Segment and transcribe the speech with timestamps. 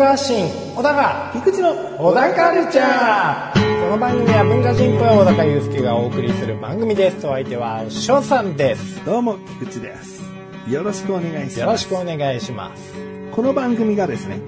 [0.00, 10.22] 化発信小高菊池の小高カルチャーこの番組は文化人っぽい小高祐介がお送りする番組ですお相手は翔さんですどうも、菊池です。
[10.70, 11.60] よろしくお願いします。
[11.60, 12.94] よろしくお願いします
[13.30, 14.40] この番組がですね、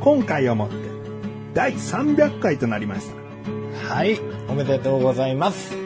[0.00, 0.76] 今回をもって、
[1.54, 3.08] 第300回となりまし
[3.78, 3.94] た。
[3.94, 5.76] はいおめでとうございますで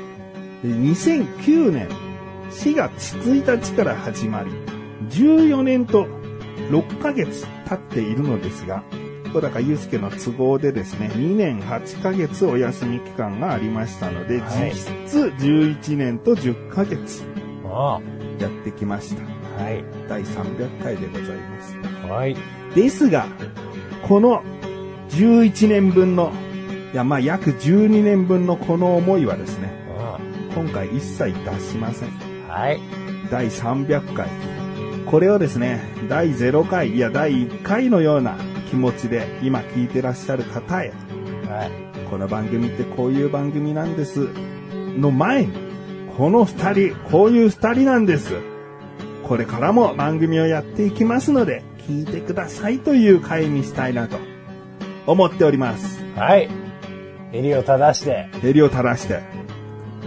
[0.70, 1.88] 2009年
[2.50, 4.50] 4月1日から始まり、
[5.10, 6.06] 14年と
[6.70, 8.82] 6ヶ月経っているのですが、
[9.34, 14.76] 小高祐介の都合でですね、2年8ヶ月お休み期間がありましたので、はい実
[15.08, 17.24] 質11年と10ヶ月
[17.64, 18.00] あ
[18.38, 19.24] やってきました。
[19.60, 21.76] はい第300回でございます。
[22.08, 22.36] はい
[22.76, 23.26] ですが、
[24.06, 24.44] この
[25.08, 26.32] 11年分の、
[26.92, 29.72] いや、まあ約12年分のこの思いはですね、
[30.54, 32.10] 今回一切出しません。
[32.48, 32.78] はい
[33.32, 34.28] 第300回。
[35.06, 38.36] これをですね、第0回、いや第1回のような
[38.74, 40.92] 気持ちで今聞いてらっしゃる方へ、
[41.48, 44.28] はいこの番組ってこういう番組なんです。
[44.98, 45.52] の前に、
[46.18, 48.34] この二人、こういう二人なんです。
[49.22, 54.18] これからも番組をやっていきますので、聞いてくださいという回にしたいなと
[55.06, 56.02] 思っております。
[56.16, 56.48] はい
[57.32, 59.20] 襟を正して襟を垂らして。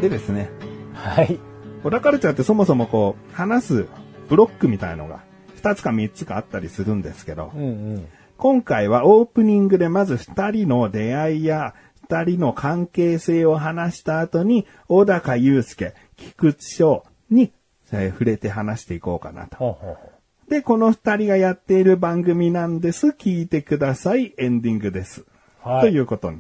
[0.02, 0.50] でですね、
[0.94, 1.40] はい
[1.84, 3.86] 小田カルチャーってそもそもこう、話す
[4.28, 5.22] ブロックみたいのが
[5.56, 7.66] 二つか三つかあったりするんですけど、うんう
[8.00, 8.08] ん
[8.38, 11.74] 今回はオープニングでまず二人の出会いや
[12.10, 17.52] 二人の関係性を話した後に、小高祐介、菊池翔に、
[17.92, 19.58] えー触れて話していこうかなと。
[19.58, 20.12] ほうほうほ
[20.50, 23.08] で、この二人がやっている番組なんです。
[23.08, 24.34] 聞いてください。
[24.38, 25.26] エンディングです。
[25.66, 26.40] うはいということに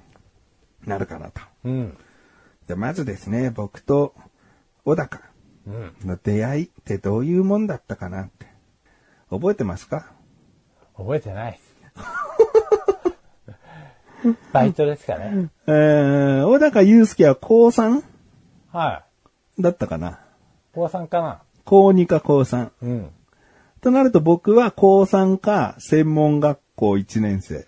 [0.85, 1.41] なるかなと。
[1.65, 1.97] うん
[2.67, 4.13] でまずですね、僕と
[4.85, 5.19] 小高
[5.65, 8.45] うんの出会いってどういうもんだったかなって。
[9.29, 10.11] 覚えてますか？
[10.95, 11.59] 覚えてない
[14.51, 15.49] バイトですかね。
[15.67, 18.03] えー、小高祐介は高 3?
[18.71, 19.03] は
[19.57, 19.61] い。
[19.61, 20.19] だったかな？
[20.73, 21.41] 高さんかな。
[21.65, 22.69] 高2か高3。
[22.81, 23.09] うん。
[23.81, 27.59] となると僕は高3か専門学校1年生。
[27.59, 27.63] っ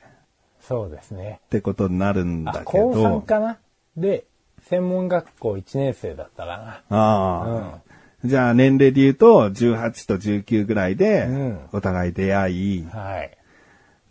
[0.62, 1.40] そうですね。
[1.50, 3.22] てことになるんだあ、け高3ど。
[3.22, 3.58] かな？
[3.96, 4.26] で、
[4.64, 7.80] 専門学校1年生だったらああ、
[8.24, 11.60] じゃあ年齢で言うと18と19ぐらいでうん。
[11.72, 13.00] お互い出会い、な。
[13.00, 13.38] はい。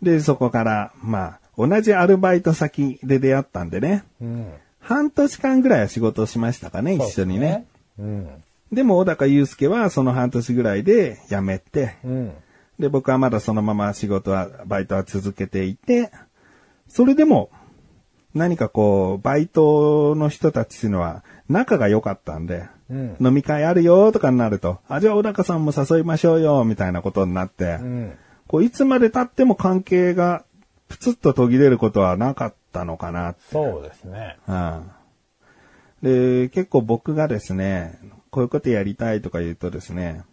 [0.01, 4.53] で、そこから、まあ、同じアルバイト先で出会ったんでね、うん。
[4.79, 7.65] 半年間ぐらいは仕事をしましたかね、一緒にね。
[7.97, 8.41] そうですね。
[8.71, 12.11] でも小高祐介はその半年ぐらいで辞めて、うん。
[12.11, 12.33] うん。
[12.79, 16.11] で、僕はまだそのまま仕事は、バイトは続けていて、
[16.87, 17.49] それでも、
[18.33, 23.17] 何かこう、バイトの人たちっていうのは、仲が良かったんで、うん。
[23.19, 28.13] 飲み会あるよとかになると、あ、じゃあ小高さんも誘いましょうよ、みたいなことになって、うん。
[28.49, 30.43] こう、いつまで経っても関係が、
[30.87, 34.37] プツッと途切れることはなかったのかな、そうですね。
[34.47, 34.91] うん。
[36.01, 37.99] で、結構僕がですね、
[38.31, 40.23] こういうことやりたいとか言うとですね、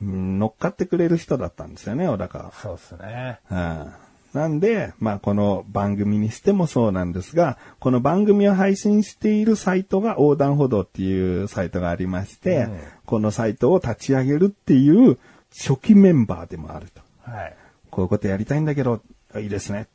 [0.00, 2.52] うん乗っかってくれる人だったんですよね、小高は。
[2.52, 3.40] そうですね。
[3.50, 3.92] うん
[4.32, 15.18] なんで、まあこの番組にしてもそうなんですが、この番組を配信しているサイトが横断歩道っていうサイトがありまして、うんこのサイトを立ち上げるっていう
[15.52, 17.02] 初期メンバーでもあると。
[17.30, 17.56] はい。
[17.90, 19.00] こういうことやりたいんだけど、
[19.36, 19.86] いいですね。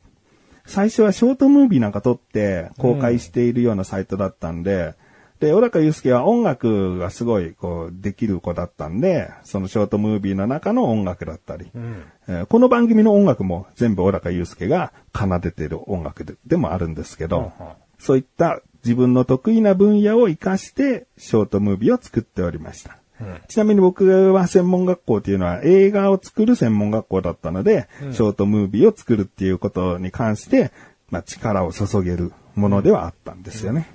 [0.64, 4.94] 最初はショートムービーなんか撮って公開しているようなサイトだったんで、
[5.38, 12.04] で、小高祐介は音楽がすごいこうできる子だったんで、そのショートムービーの中の音楽だったり、うん。
[12.26, 22.98] えーこの番組の音楽も全部小高祐介が奏でている音楽ででもあるんですけど、うんうんそういった自分の得意な分野を活かしてショートムービーを作っておりました。
[23.20, 30.72] うんちなみに僕は専門学校っていうのは映画を作る専門学校だったので、ショートムービーを作るっていうことに関して、
[31.10, 33.88] まあ、力を注げるものではあったんですよね。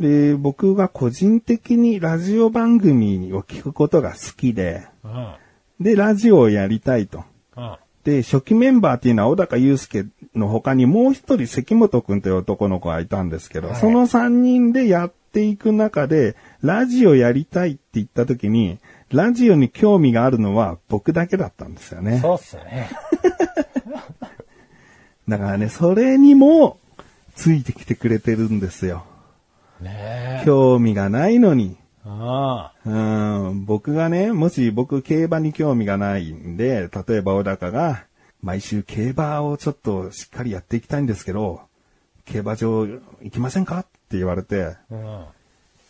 [0.00, 5.34] で、僕が個人的にラジオ番組を聞くことが好きで、うん。
[5.80, 7.24] で、ラジオをやりたいと。
[7.56, 7.76] うん。
[8.04, 18.78] で、初期メンバーっていうのは小高祐介の他にもう一人関本くんという男の子がいたんですけど、はいその三人でやっていく中で、ラジオやりたいって言った時に、
[19.12, 22.20] ラジオに興味があるのは僕だけだったんですよね。
[22.20, 22.88] そうっすね。
[25.28, 26.78] だからね、それにも
[27.34, 29.04] ついてきてくれてるんですよ。
[29.82, 30.46] ねえ。
[30.46, 31.76] 興味がないのに。
[32.06, 38.04] あうん、僕がね、もし僕競馬に興味がないんで、例えば小高が、
[38.40, 41.60] 毎週競馬をちょっとしっかりやっていきたいんですけど、
[42.24, 43.00] 競馬場行
[43.30, 43.80] きませんか？
[43.80, 45.24] ってって言われて、うん。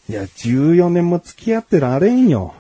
[0.08, 2.54] いや、14年も付き合ってられんよ。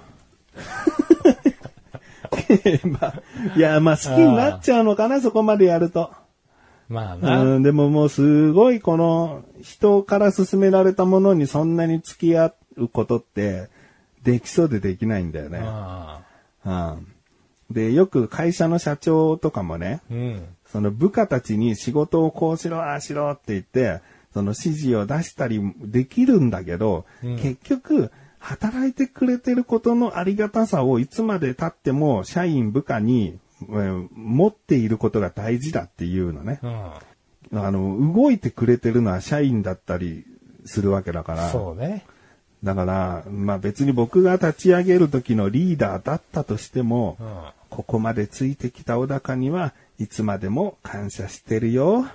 [2.84, 3.22] まあ
[3.56, 6.12] いや、まあ好きになっちゃうのかな、そこまでやると。
[6.88, 7.42] まあな。
[7.42, 13.68] うん、でももうすごいこの人から勧められたものにそんなに付き合うことって
[14.22, 15.60] できそうでできないんだよね。
[15.62, 16.20] あ
[16.64, 17.06] うん、
[17.70, 20.44] で、よく会社の社長とかもね、ーうん。
[20.66, 24.00] その部下たちに仕事をこうしろ、ああしろって言って、
[24.36, 36.60] その指示を出したりできるんだけど、うん結局、働いてくれてることのありがたさをいつまで経っても社員部下に、えー持っていることが大事だっていうのね。
[36.62, 37.58] うん。
[37.58, 40.26] あの、動いてくれてるのは社員だったり
[40.66, 41.48] するわけだから。
[41.48, 42.04] そうね。
[42.62, 47.26] だから、まあ別に僕が立ち上げる時のリーダーだったとしても、うん。
[47.70, 52.06] ここまでついてきた小高にはいつまでも感謝してるよ。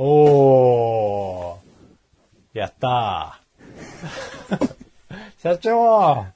[0.00, 2.58] おー。
[2.58, 4.78] やったー。
[5.42, 6.26] 社長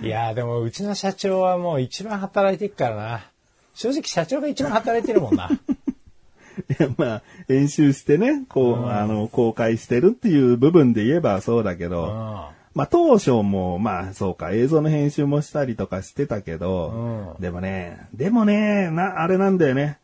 [0.00, 3.26] いやーでもうちの社長はもう一番働いてるからな。
[3.74, 5.50] 正直社長が一番働いてるもんな。
[6.68, 12.57] いや、まあ、演習してね、こう、あの、公開してるっていう部分で言えばそうだけうど、ん。
[12.78, 19.98] まあ当初も、まあそうか、映像の編集もしたりとかしてたけど、うんでもね、でもね、な、あれなんだよね。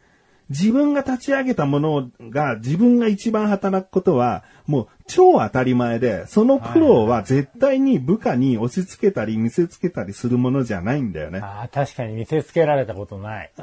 [0.50, 11.38] 自分が立ち上げたものが自分が一番働くことはもう超当たり前で、その苦労は絶対に部下に押し付けたり見せつけたりするものじゃないんだよね。
[11.38, 13.52] ああ、確かに見せつけられたことない。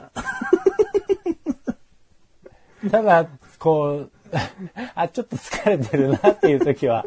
[2.89, 3.27] ただ、
[3.59, 4.11] こう、
[4.95, 7.05] あ、ちょっと疲れてるなっていう時は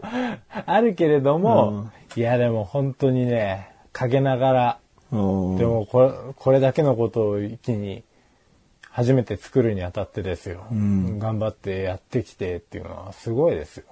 [0.66, 4.78] あるけれども、いやでも本当にね、陰ながら、
[5.12, 8.02] うんでもこれ、これだけのことを一気に
[8.90, 10.66] 初めて作るにあたってですよ。
[10.70, 13.84] 頑張ってやってきてっていうのはすごいですよ。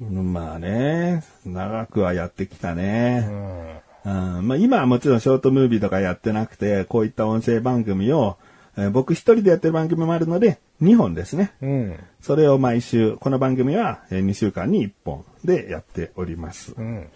[0.00, 3.26] まあね、長くはやってきたね。
[3.26, 3.80] うん。
[4.02, 8.38] うんまあ、今はもちろんショートムービーとかやってなくて、こういった音声番組を、
[8.80, 11.52] えー僕一人でやってる番組もあるので、2本ですね。
[11.60, 11.96] うん。
[12.20, 16.74] それを毎週、この番組は2週間に1本でやっております。
[16.76, 17.08] うん。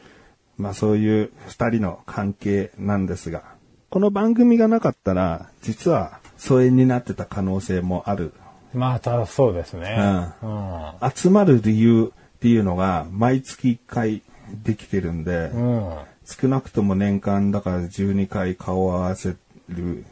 [0.58, 3.42] まあそういう2人の関係なんですが、
[3.90, 8.32] この番組がなかったら、実は疎遠になってた可能性もある。
[8.72, 10.32] まあ、ただそうですね。
[10.42, 10.92] うん。
[11.14, 14.22] 集まる理由っていうのが毎月1回
[14.64, 15.96] できてるんで、うん。
[16.26, 19.36] 少なくとも年間だから12回顔を合わせ
[19.68, 20.04] る、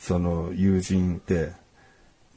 [0.00, 1.52] その友人って、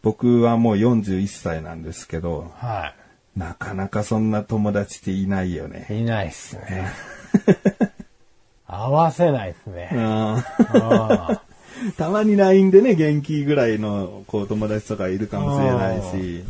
[0.02, 2.94] 僕はもう41歳なんですけど、は
[3.36, 5.88] なかなかそんな友達っていないよね。
[5.90, 6.02] い。
[6.02, 6.92] いないっすね。
[8.68, 9.90] 合わせないっすね。
[11.98, 16.44] たまに LINE でね、元気ぐらいのこう友達とかいるかもしれないし、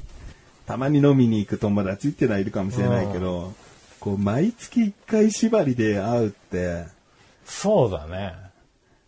[0.65, 3.53] たまに飲みに行く友達ってのはいるかもしれないけど、
[3.99, 6.85] こう毎月1回縛りで会うって、
[7.45, 8.42] そうだね。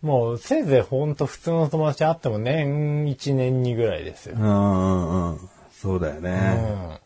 [0.05, 4.39] もう、せいぜいほんと普通の友達あっても年1年2ぐらいですよう。
[4.39, 6.29] んうんうん、そうだようね。
[6.31, 6.99] ん。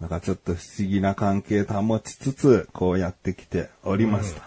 [0.00, 4.42] なんかちょっと不思議な関係保ちつつ、こうやってきておりますと。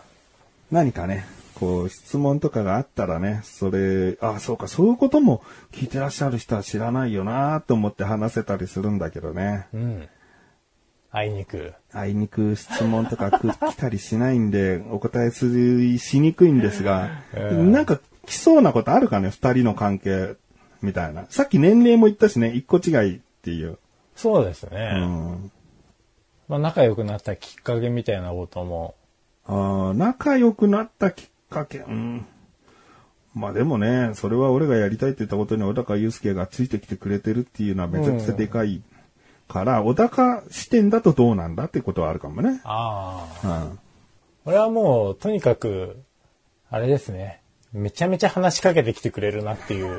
[0.70, 1.26] 何かね、
[1.56, 5.42] こう質問とかがあったらね、それ、あ、そうか、そういうことも
[5.72, 9.68] 聞いてらっしゃる人は知らないよなと思って話せたりするんだけどね。
[9.74, 10.10] うん。
[11.12, 11.74] あいにく。
[11.94, 20.36] あいにく質問とかく来たりしないんで、 お答えする、しにくいんですが、なんか来そうなことあるかね、二人の関係
[20.82, 21.26] みたいな。
[21.30, 23.78] さっき年齢も言ったしね、一個違いっていう。
[24.16, 24.92] そうですね。
[24.96, 25.52] うん
[26.48, 28.96] まあ、仲良くなったきっかけみたいなことも、
[29.46, 31.80] ああ、仲良くなったきっかけ？
[31.80, 32.26] うん。
[33.34, 38.82] まあでもね、それは俺がやりたいって言ったことに小高祐介がついてきてくれてるっていうのはめちゃくちゃでかい
[39.48, 42.62] から、小高視点だとどうなんだってことはあるかもね。
[42.64, 43.48] ああ。
[43.48, 43.80] うん。
[44.46, 45.98] 俺はもう、とにかく、
[46.70, 47.42] あれですね。
[47.74, 49.98] めちゃめちゃ話しかけてきてくれるなっていう。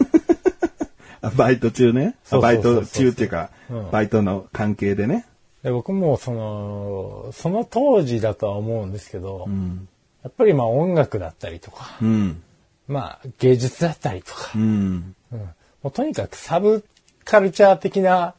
[1.20, 2.16] あバイト中ね。
[2.30, 5.26] バイト中っていうか、うんバイトの関係でね。
[5.62, 9.88] で僕もその、その当時だとは思うんですけど、うん。
[10.22, 12.42] やっぱりまあ音楽だったりとか、うん。
[12.86, 15.14] まあ芸術だったりとかう、ん。
[15.32, 15.50] うん
[15.82, 16.84] もうとにかくサブ
[17.28, 18.34] カルチャー的な。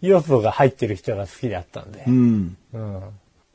[0.00, 2.56] 要素が入ってる人が好きだったんでう、ん。
[2.72, 3.00] うん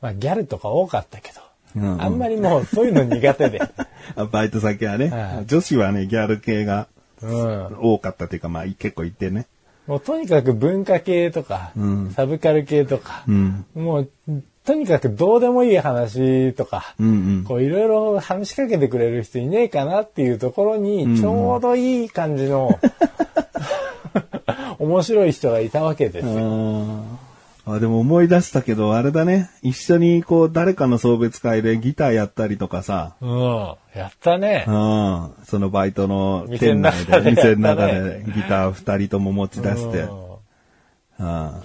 [0.00, 1.40] まあギャルとか多かったけど、
[1.76, 3.60] うんうんあんまりもうそういうの苦手で、
[4.16, 6.88] あバイト先はね、はい女子はね、ギャル系が
[7.22, 9.46] うん、多かったっていうか、まあ結構いてね。
[9.86, 13.66] もうとにかく文化系とか、うんサブカル系とか、うん。
[13.74, 14.10] もう
[14.64, 17.44] とにかくどうでもいい話とか、うんうん。
[17.44, 22.78] こういろいろ話しかけてくれる人いねえかなっていうところに、ちょうどいい感じの、
[24.80, 26.32] 面白い人がいたわけですよ。
[26.32, 27.18] うん
[27.66, 29.50] あでも思い出したけど、あれだね。
[29.62, 33.14] 一緒にこう、誰かの送別会でギターやったりとかさ。
[33.20, 33.74] うん。
[33.94, 34.70] やったねう。
[34.70, 35.34] ん。
[35.44, 39.98] そのバイトの店内で、店の中でギター二人とも持ち出して。
[39.98, 40.08] う
[41.18, 41.62] うん。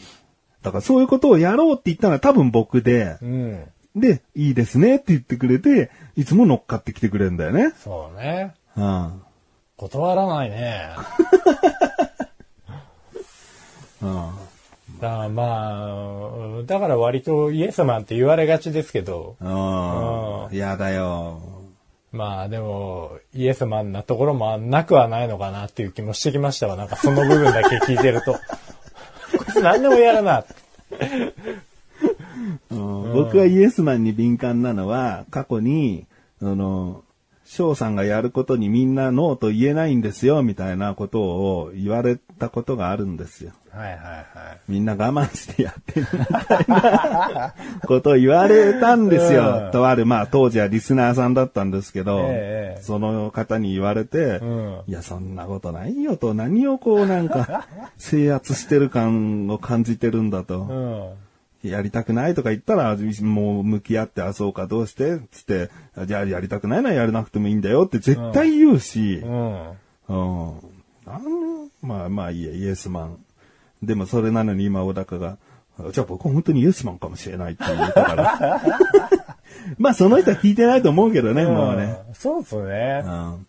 [0.62, 3.26] だからそういうことをやろうって言ったのは多分僕で、ん。
[3.26, 4.02] うん。
[4.02, 7.72] で、いいですねって言ってくれて、いつも乗っかってきてくれるんだよね。
[7.82, 8.54] そうね。
[8.76, 9.22] うん。
[9.78, 10.90] 断らないね。
[14.06, 15.00] うん。
[15.02, 15.88] だからま
[16.60, 20.58] あ、だから割とイエスマンって言われがちですけど、うん。
[20.58, 21.42] やだよ。
[22.12, 26.76] まあでも、イエスマンなところもなくはないのかなっていう気もしてきましたわ。
[26.76, 28.34] なんかその部分だけ聞いてると。
[29.38, 30.46] こいつ何でもやるな。
[32.70, 36.06] うん僕はイエスマンに敏感なのは、過去に、
[36.42, 37.04] あの、
[37.46, 43.52] 翔さんがやることにみんなノーと言えないんですよ、みたいなことを言われたことがあるんですよ。
[43.75, 44.60] はいはいはい。
[44.67, 47.53] みんな我慢してやってるみたいな
[47.86, 49.65] ことを言われたんですよ。
[49.65, 57.67] うんとある、まあ当時はリスナーさんだったんですけど、ええその方に言われて、うんいや、そんなことないよと、何をこうなんか
[57.98, 60.62] 制圧してる感を感じてるんだと。
[60.62, 61.70] うん。
[61.70, 65.72] やりたくないとか言ったら、もう向き合って、あ、そうか、どうしてつって、
[66.05, 69.70] じゃあやりたくないならやらなくてもいいんだよって絶対言うし、うん。
[69.70, 69.75] うん。
[71.08, 73.25] あの、まあまあいいや、イエスマン。
[73.86, 75.38] でもそれなのに今小高が、
[75.92, 78.62] じゃあ僕は本当にイエスマンかもしれないって言ったから。
[79.77, 82.00] まあその人は聞いてないと思うけどね、もうね。
[82.10, 83.08] うんそうですねう。
[83.08, 83.48] ん。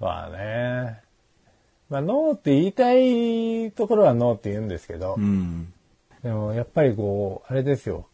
[0.00, 1.00] まあね。
[1.90, 5.72] まあ、ノーって言いたいところはノーって言うんですけど、うん。
[6.22, 8.06] でもやっぱりこう、あれですよ。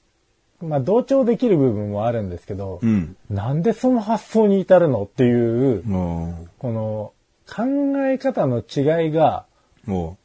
[0.60, 3.16] まあ、同調できる部分もあるんですけど、うん。
[3.30, 7.12] なんでその発想に至るのっていう、もこの
[7.48, 7.64] 考
[8.06, 9.46] え方の違いが
[9.86, 10.18] う、も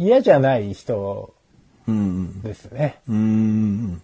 [0.00, 1.34] 嫌じゃない人
[1.86, 2.40] う、うん。
[2.40, 3.00] ですね。
[3.06, 4.00] うん。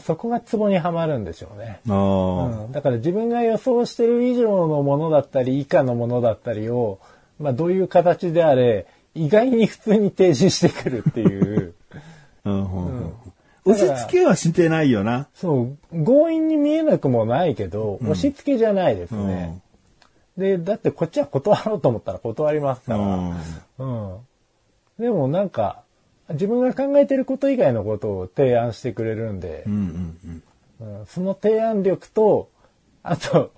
[0.00, 1.80] そこがツボにはまるんでしょうね。
[1.86, 6.98] うん、だから自分が予想してる以上のものだったり以下のものだったりを、
[7.38, 11.74] まあどういう形であれ、意外に普通に提示してくるっていう、
[12.46, 13.12] うん。
[13.66, 15.28] 押し付けはしてないよな。
[15.34, 19.60] そう、強引に見えなくもないけど、押し付けじゃないですね。
[20.38, 22.98] で、だってこっちは断ろうと思ったら断りますから。
[22.98, 23.36] うん。
[23.78, 24.18] うん。
[24.98, 25.82] でもなんか、
[26.30, 30.42] 自分が考えてること以外のことを提案してくれるんでう、んうん
[30.80, 32.50] うんその提案力と、
[33.02, 33.50] あと、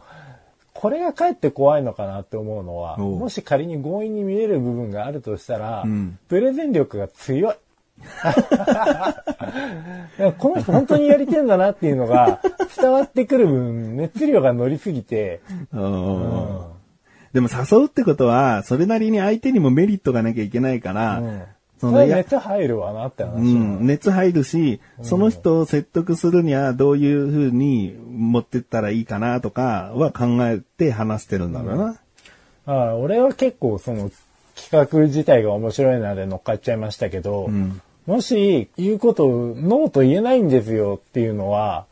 [0.73, 7.54] これがかえって怖いのかなって思うのは、もし仮に強引に見える部分があるとしたら、うんプレゼン力が強い。
[10.38, 12.40] この人本当にやりてんだなっていうのが
[12.75, 15.42] 伝わってくる分、熱量が乗りすぎて、
[15.73, 16.79] うん。
[17.34, 21.42] うんでも誘うってことは、それなりに相手にもメリットがなきゃいけないから、うん
[21.80, 23.38] その熱入るわなって話。
[23.38, 32.00] うん、熱入るし、その人を説得するにはどういうふうに持ってったらいいかなとかは考えて話してるんだろうな。
[32.66, 34.10] ああ俺は結構その
[34.54, 41.87] 企画自体が面白いので乗っかっちゃいましたけど、んもし言うことをノーと言えないんですよっていうのは、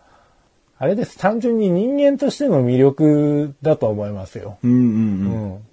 [0.78, 1.18] あれです。
[1.18, 4.58] 単純に人間としての魅力だと思いますよ。
[4.62, 5.54] うんうんううん。
[5.56, 5.66] ん。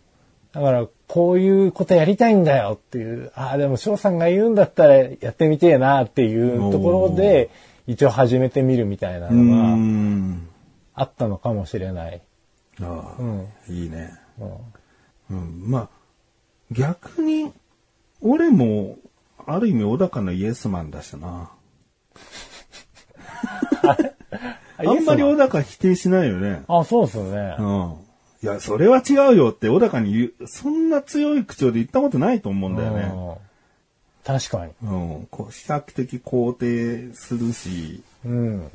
[0.52, 7.52] だから、こういうことやりたいんだよっていう、ああ、でも翔さんが言うんだったらやってみてえなっていうところで、
[7.86, 10.48] 一応始めてみるみたいなうのがん。
[10.96, 12.22] あったのかもしれない。
[12.82, 13.48] ああうん。
[13.70, 14.12] いいね。
[15.30, 15.64] うんうん。
[15.70, 15.90] まあ、
[16.72, 17.52] 逆に、
[18.22, 18.98] 俺も、
[19.46, 21.52] ある意味小高のイエスマンだしな。
[24.78, 26.64] あんまり小高否定しないよね。
[26.68, 27.64] あ、そうですねう。
[27.64, 27.96] ん。
[28.44, 33.12] いや、それは違うよって小高に言う、そんな強い口調で言ったことないと思うんだよね。
[33.14, 33.36] うん
[34.26, 34.72] 確かに。
[34.82, 35.28] うん。
[35.30, 38.72] こう比較的肯定するし、うん。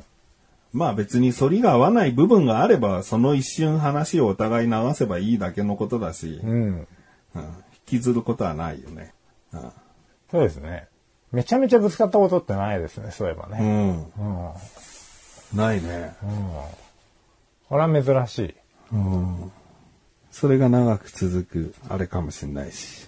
[0.71, 6.87] まあ別に反りが合わない部分があれば、その一瞬話をお互い流せばいいだけのことだし、うん。
[7.35, 7.43] うん
[7.91, 9.13] 引きずることはないよね。
[10.31, 10.87] そうですね。
[11.33, 13.59] めちゃめちゃぶつかったことってないですね、そういえばうね。
[13.59, 13.89] ん。
[13.89, 14.51] うん。
[15.53, 16.13] ないね。
[17.67, 18.55] これは珍しい。
[18.93, 19.51] うん。
[20.31, 23.07] それが長く続く、あれかもしれないし。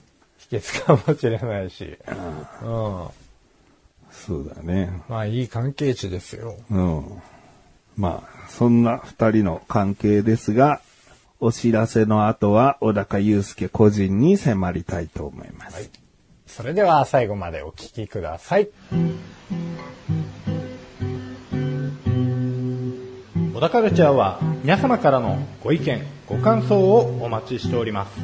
[0.50, 1.98] 秘訣かもしれないし。
[2.62, 3.08] うん。
[4.12, 5.02] そうだね。
[5.10, 6.56] まあ、いい関係値ですよ。
[6.70, 7.22] うん。
[7.98, 10.82] まあ、そんな二人の関係ですが、
[11.40, 15.90] お知らせの後は小高祐介個人に迫りたいと思います。
[16.48, 18.70] それでは最後までお聞きください。
[23.54, 28.20] 小田カルチャーは皆様からのご意見、ご感想をお待ちしております。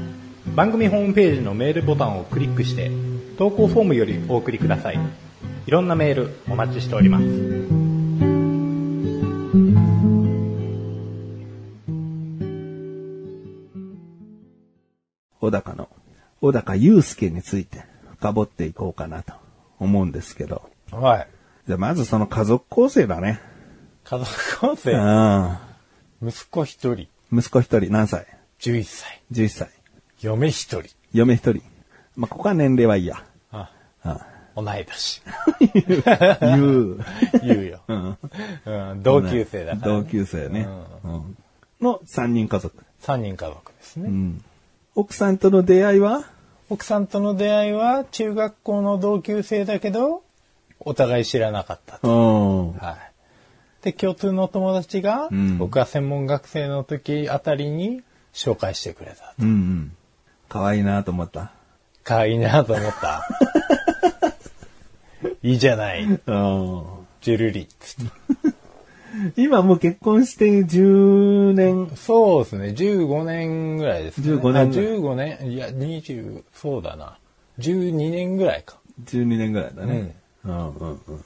[0.56, 2.90] 番組ホームページのメールボタンをクリックして、
[3.38, 5.00] 投稿フォームよりお送りください。
[5.68, 7.26] いろんなメールお待ちしております。
[15.40, 15.90] 小高の、
[16.42, 17.84] 小高祐介について
[18.18, 19.34] 深掘っていこうかなと
[19.80, 20.64] 思うんですけど。
[20.92, 21.28] はい。
[21.68, 23.40] じゃあまずその家族構成だね。
[24.10, 24.26] 家族
[24.60, 25.58] 構う成、ん。
[26.28, 28.26] 息子一人、息子一人何歳
[28.60, 29.22] ？11歳。
[29.32, 29.70] ?11 歳。
[30.20, 30.90] 嫁一人。
[31.14, 31.62] 嫁一人。
[32.16, 33.24] まあ、ここは年齢はいいや。
[33.52, 33.70] あ、
[34.02, 34.26] あ
[34.56, 35.22] 同い年。
[36.42, 36.98] 言う。
[37.44, 37.82] 言うよ。
[37.88, 38.18] うん。
[38.66, 40.68] うん、同級生だから、同級生ね。
[41.04, 41.38] うん。
[41.80, 42.76] の三人家族。
[43.04, 44.44] 3人家族ですね、うん。
[44.96, 46.24] 奥さんとの出会いは？
[46.72, 50.24] 奥さんとの出会いは中学校の同級生だけど、
[50.80, 52.74] お互い知らなかったと。
[52.74, 52.78] うん。
[52.80, 53.09] はい。
[53.84, 58.02] で、共通の友達が、うん僕が専門学生の時あたりに
[58.34, 59.34] 紹介してくれた。
[59.40, 59.96] うんうん。
[60.50, 61.52] 可愛いなと思った？
[62.04, 63.28] 可愛いなと思った？
[65.44, 66.04] いいじゃない。
[66.04, 66.20] うん。
[67.22, 67.68] ジュルリ。
[69.38, 71.92] 今もう結婚して10年？
[71.96, 72.68] そうですね。
[72.70, 74.34] 15年ぐらいですね。
[74.34, 77.18] 15年あ15年いや、20、そうだな。
[77.60, 78.78] 12年ぐらいか。
[79.06, 80.16] 12年ぐらいだね。
[80.46, 81.26] うんうんうん。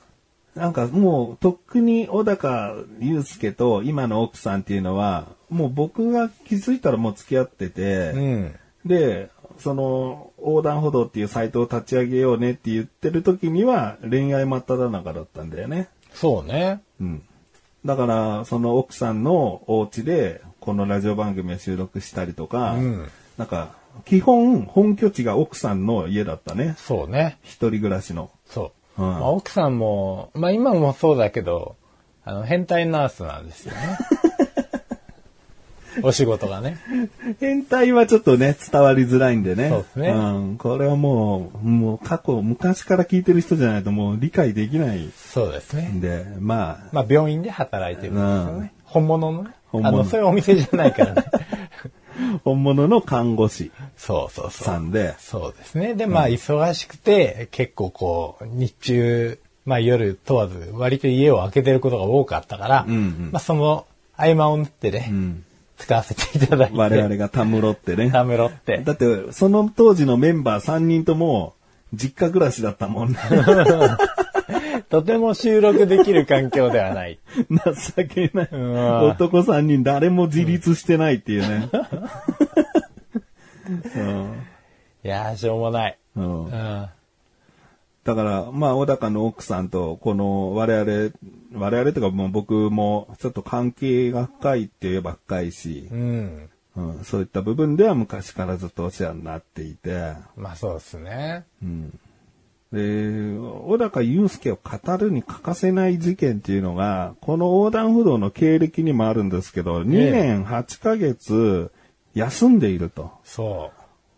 [0.55, 8.55] なんかもう、とっくに小高祐介と今の奥さんっていうのは、もう僕が気づいたらもう付き合ってて、うん。
[8.85, 15.89] で、その、横断歩道っていうサイトを立ち上げようねって言ってる時には、恋愛真っ只中だったんだよね。
[16.13, 16.81] そうね。
[16.99, 17.23] うん。
[17.85, 23.07] だから、その奥さんのお家で、このラジオ番組を収録したりとか、うん
[23.37, 26.75] なんか、基本、本拠地が奥さんの家だったね。
[26.77, 27.37] そうね。
[27.41, 28.29] 一人暮らしの。
[28.45, 28.71] そう。
[28.97, 31.75] うんまあ、奥さんも、まあ今もそうだけど、
[32.25, 33.79] あの、変態ナースなんですよね。
[36.01, 36.77] お仕事がね。
[37.39, 39.69] 変態はちょっとね、伝わりづらいんでね。
[39.69, 40.57] そうですねん。
[40.57, 45.87] これはもう、もう過去、昔から聞いてる人じゃないともう理解できないそうですね。
[45.89, 48.73] んで、まあ、まあ病院で働いてるんですよね。
[48.85, 49.51] 本物のね。
[49.67, 51.23] 本物あの、そういうお店じゃないからね。
[52.43, 54.65] 本物の看護師そうそうそう。
[54.65, 55.93] さんで、そうですね。
[55.95, 65.43] で、まあ、忙しくて、結構こう、日中、まあ夜問わず、割と家を開けてることが多かったから、うんうんまあその合間を縫ってね、うん
[65.75, 66.77] 使わせていただいて。
[66.77, 68.09] 我々がたむろってね。
[68.09, 68.77] たむろって。
[68.77, 71.55] だって、その当時のメンバー3人とも、
[71.93, 73.17] 実家暮らしだったもんね。
[74.93, 77.17] とても収録できる環境ではない。
[77.97, 78.49] 情けない。
[78.51, 81.67] うん男3人誰も自立してないっていうね。
[85.03, 85.97] いやー、しょうもない。
[86.15, 86.47] うん。
[86.51, 86.89] だ
[88.03, 91.11] から、まあ、小高の奥さんと、この我々、
[91.55, 96.49] 我々とかもう僕もちょっと関係が深いって言えば深いしう、ん。
[96.75, 101.45] うん、そういった部分では昔からずっとお世話になっていて、まあそうですね。
[101.63, 101.99] うん。
[102.73, 111.71] で、小高祐介を語るに欠かせない事件っていうのが、この横断歩道の経歴にもあるんですけど、2年8ヶ月
[112.15, 113.11] 休んでいると。
[113.23, 113.69] そ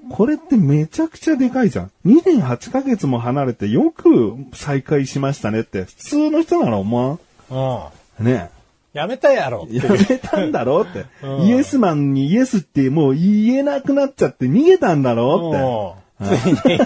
[0.10, 1.92] これってめちゃくちゃでかいじゃん。
[2.06, 8.20] 2年8ヶ月も離れてよく再会しましたねって、普通の人なら思わう。
[8.22, 8.26] うん。
[8.26, 8.52] んね
[8.94, 9.84] やめたやろや。
[9.90, 16.05] めたんだろうって、うんイエスマンにイエスってもう言えなくなっちゃって逃げたんだろうって。
[16.20, 16.80] うんついに、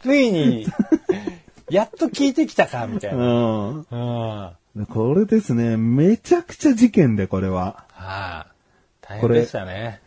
[0.00, 0.66] ついに、
[1.70, 3.18] やっと聞いてきたか、みたいな。
[3.18, 3.86] うん。
[3.90, 4.38] うん。
[4.38, 4.54] は
[4.88, 7.84] これですね、めちゃくちゃ事件で、これは。
[7.94, 8.46] あ、
[9.00, 10.00] 大変でしたね。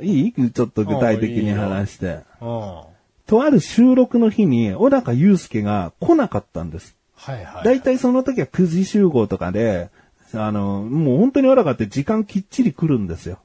[0.00, 2.20] いいちょっと具体的に話して。
[2.40, 2.48] うん。
[2.48, 2.86] は
[3.26, 6.96] とある収録の日に、小高祐介が来なかったんです。
[7.28, 7.64] いはい。
[7.64, 9.90] だいたいその時は9時集合とかで、
[10.34, 13.38] あの、もう本当に小高って時間きっちり来るんですよ。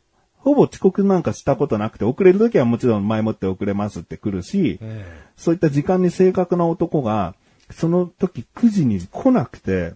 [0.48, 5.04] ほぼ遅刻なんかしたことなくて、遅れる時はもちろん前もって遅れますって来るし、うん。
[5.36, 7.36] そういった時間に正確な男が、
[7.70, 9.94] その時9時に来なくて、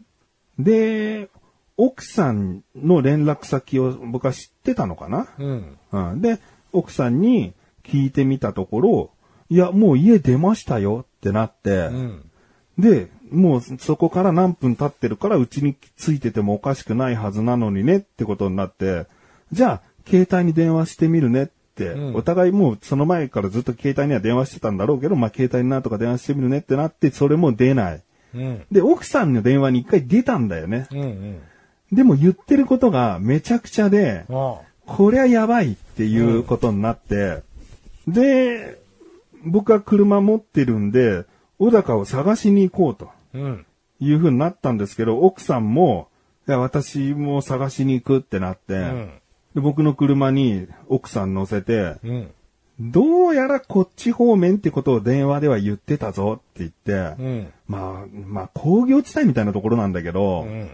[0.59, 1.29] で、
[1.77, 5.29] 奥さんの連絡先を僕は知ってたのかな？
[5.39, 5.77] うん。
[5.93, 6.21] うん。
[6.21, 6.39] で、
[6.73, 7.53] 奥さんに
[7.85, 9.09] 聞いてみたところ、
[9.49, 12.29] いや、もう家出ましたよってなって、うん。
[12.77, 19.07] で、もうそこから何分経ってるからうちについててもおかしくないはずなのにねってことになって、
[19.53, 28.03] じゃあ、携帯に電話してみるねって、うんお互いもうその前からずっと携帯には電話してたんだろうけど、まあ携帯になんとか電話してみるねってなって、それも出ない。
[28.35, 28.65] うん。
[28.71, 30.87] で、奥さんの電話に一回出たんだよね。
[30.91, 30.99] うん。
[30.99, 31.41] うん。
[31.91, 37.43] でも言ってることがめちゃくちゃで、もこりゃやばいっていうことになって、
[38.07, 38.81] で、
[39.45, 41.25] 僕は車持ってるんで、
[41.57, 43.39] 小高を探しに行こうとう。
[43.39, 43.65] うん。
[43.99, 46.09] いう風になったんですけど、奥さんも、
[46.47, 49.11] いや、私も探しに行くってなって、うん。
[49.55, 52.31] で僕の車に奥さん乗せて、うん。
[52.79, 57.53] どうやらこっち方面ってことを電話では言ってたぞって言って、うん。
[57.67, 60.69] まあ、まあ工業地帯みたいなところなんだけど、うん。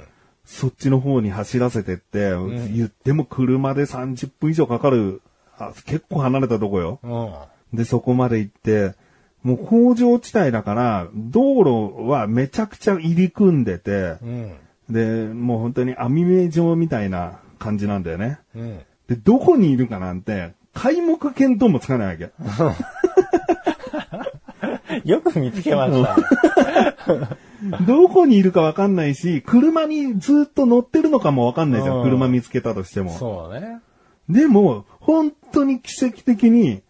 [0.46, 2.32] そっちの方に走らせてって、
[2.72, 5.22] 言っても車で30分以上かかる、
[5.58, 7.00] あ結構離れたとこよ。
[7.04, 7.78] うん。
[7.78, 8.96] で、そこまで行って、
[9.44, 14.56] もう工場地帯だから、道路はめちゃくちゃ入り組んでて、うん。
[14.90, 18.40] で、もう本当に網目状みたいな感じなんだよね。
[18.56, 18.80] うん。
[19.08, 22.32] で、どこにいるかなんて、皆目見当もつかないわけ。
[25.10, 27.28] よく見つけましたね。
[27.88, 33.12] どこにいるかわかんないし、車にずっと乗ってるのかもわかんないじゃん車見つけたとしても。
[33.18, 33.80] そうね。
[34.30, 36.82] でも、本当に奇跡的に、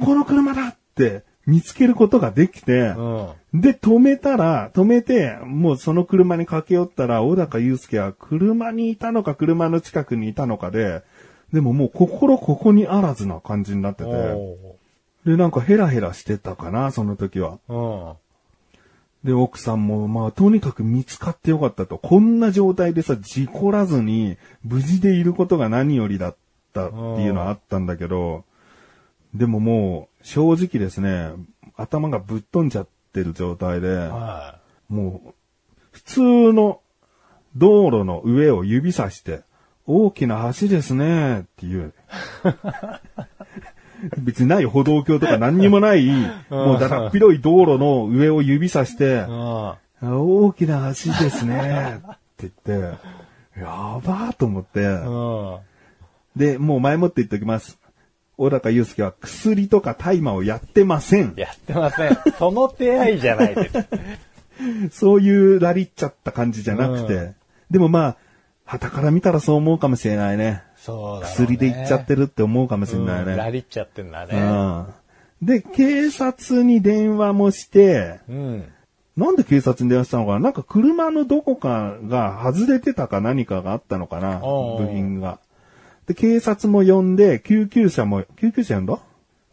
[0.00, 3.60] この車だって見つけることができて、うん。
[3.60, 11.02] で、止めたら、止めて、もうその車に駆け寄ったら、小高祐介は車にいたのか、車の近くにいたのかで、
[11.52, 14.76] でももう心ここにあらずな感じになってて、お
[15.26, 17.58] で、なんかヘラヘラしてたかな、その時は。
[19.24, 21.98] で、奥さんも、まあ、とにかく見つかってよかったと。
[21.98, 26.36] こんな状態でさ、事故らずに、無事でいることが何よりだっ
[26.72, 28.44] たっていうのはあったんだけど、
[29.32, 31.32] でももう、正直ですね、
[31.76, 34.58] 頭がぶっ飛んじゃってる状態で、は
[34.88, 35.34] もう、
[35.90, 36.20] 普通
[36.52, 36.80] の
[37.56, 39.42] 道路の上を指さして、
[39.86, 41.92] 大きな橋ですね、っていう。
[44.18, 46.06] 別にない歩道橋とか何にもない、
[46.50, 49.26] もうだらっ広い道路の上を指さして
[50.00, 52.98] 大きな橋ですね、って言って、
[53.56, 53.66] や
[54.04, 55.58] ばーと思って、うん。
[56.36, 57.78] で、もう前もって言っておきます。
[58.36, 61.34] 小高祐介は薬とか大麻をやってません。
[61.36, 62.18] やってません。
[62.38, 63.86] その手合いじゃないです。
[65.00, 67.14] そういうラリっちゃった感じじゃなくて。
[67.14, 67.34] う
[67.70, 68.16] でもまあ、
[68.64, 70.62] 旗から見たらそう思うかもしれないね。
[70.76, 73.52] そうね薬でいっちゃってるって思うかもしれないうんラね。
[73.52, 74.40] リっちゃってんだうね。
[74.40, 74.86] ん。
[75.42, 78.64] で、警察に電話もして、うん。
[79.16, 80.40] なんで警察に電話したのかな？
[80.40, 84.38] なんか車のどこかが外れてたか何かがあったのかな？
[84.38, 85.38] 部品が。
[86.12, 88.98] で、警察も呼んで、救急車も、救急車呼んだ？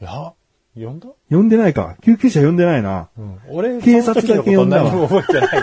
[0.01, 0.33] いや、
[0.75, 1.07] 呼んだ？
[1.29, 1.95] 呼んでないか。
[2.01, 3.09] 救急車呼んでないな。
[3.17, 3.39] うん。
[3.49, 5.49] 俺、警察だけ呼んだ何も覚えてない。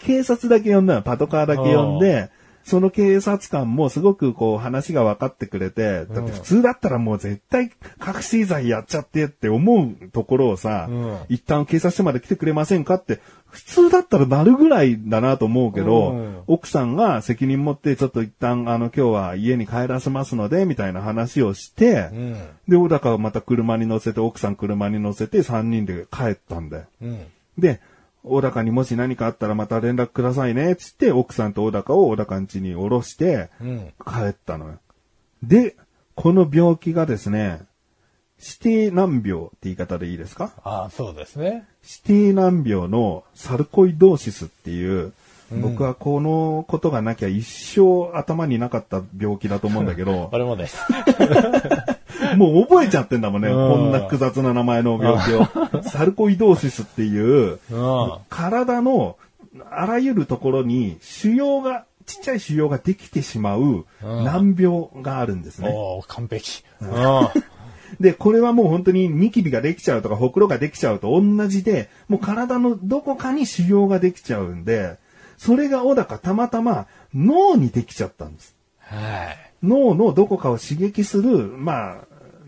[0.00, 2.30] 警察だけ呼んだの、パトカーだけ呼んで、
[2.66, 7.70] その警察官もすごくこう話が分かってくれて、だって普通だったらもう絶対
[8.04, 22.32] 隠し罪やっちゃってって思うところをさ、うん一旦警察署まで来てくれませんかって、普通だったらなるぐらいだなと思うけど、うん奥さんが責任持ってちょっと一旦あの今日は家に帰らせますので、みたいな話をして、うん。
[22.66, 26.84] で、小高がまた車に乗せて、奥さん車に乗せて3人で帰ったんだよ。
[27.00, 27.26] うん。
[27.58, 27.80] で、
[28.28, 33.92] 小高にもし何かあったらまた連絡くださいね、つって奥さんと小高を小高ん家に降ろしてうん。
[34.04, 34.78] 帰ったのよ。
[35.42, 35.76] で、
[36.14, 37.60] この病気がですね、
[38.38, 40.52] 指定難病って言い方でいいですか？
[40.64, 41.66] ああ、そうですね。
[42.06, 45.12] 指定難病のサルコイドーシスっていう、
[45.62, 50.76] 僕はこのことがなきゃ一生頭になかった病気だと思うんだけど、 俺もです。
[52.36, 53.48] もう覚えちゃってんだもんね。
[53.48, 55.82] うんこんな複雑な名前の病気を。
[55.82, 58.12] サルコイドーシスっていう、うん。
[58.28, 59.16] 体の
[59.70, 65.74] あらゆるところに腫瘍が、ちっちゃい腫瘍ができてしまう難病があるんですね。
[66.06, 66.62] 完璧。
[66.80, 67.28] うん。
[68.00, 74.98] で、これはもう本当にニキビができちゃうとか、ほくろができちゃうと同じで、もう体のどこかに腫瘍ができちゃうんで、
[75.36, 78.54] それが小高たまたま脳にできちゃったんです。
[78.78, 79.46] はい。
[79.62, 81.98] 脳のどこかを刺激する、まあ、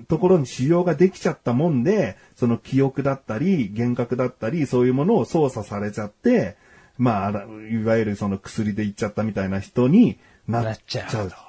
[0.09, 6.57] ところに腫瘍ができちゃったもんで、その記憶だったり、幻覚だったり、そういうものを操作されちゃって、
[6.97, 7.31] まあ
[7.71, 10.19] いわゆるその薬でいっちゃったみたいな人に
[10.49, 11.09] なっちゃっ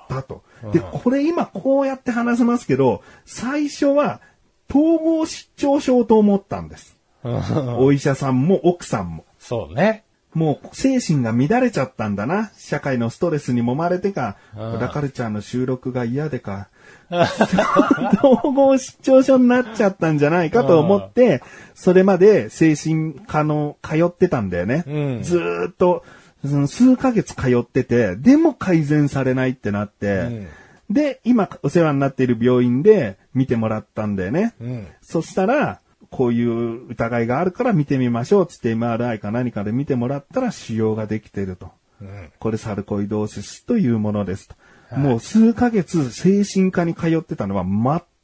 [0.09, 0.43] たと。
[0.73, 4.21] で、これ今こうやって話せますけど、最初は
[4.69, 6.97] 統合失調症と思ったんです。
[7.79, 9.25] お医者さんも奥さんも。
[9.39, 10.03] そうね。
[10.33, 12.51] もう精神が乱れちゃったんだな。
[12.55, 16.67] 社会のストレスに揉まれてか、うん小田カルチャーの収録が嫌でか、
[18.23, 21.41] 統合失調症になっちゃったんじゃないかと思って、
[21.73, 24.83] それまで精神科の通ってたんだよね。
[24.87, 26.03] うんずーっと、
[26.45, 30.47] その数ヶ月通ってて、でも改善されないってなって、
[30.89, 34.53] で、今お世話になっている病院で見てもらったんだよね。
[34.59, 34.87] うん。
[35.01, 41.71] そしたら、こういう疑いがあるから見てみましょうつって MRI か何かで見てもらったら腫瘍ができてると。
[42.01, 42.31] うん。
[42.39, 44.55] これサルコイドーシスというものですと。
[44.91, 47.63] もう数ヶ月精神科に通ってたのは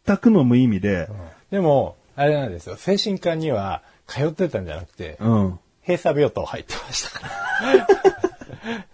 [0.06, 1.08] 全くの無意味で、
[1.52, 2.76] でも、あれなんですよ。
[2.76, 5.60] 精神科には通ってたんじゃなくて、うん。
[5.82, 7.88] 閉鎖病棟入ってましたから。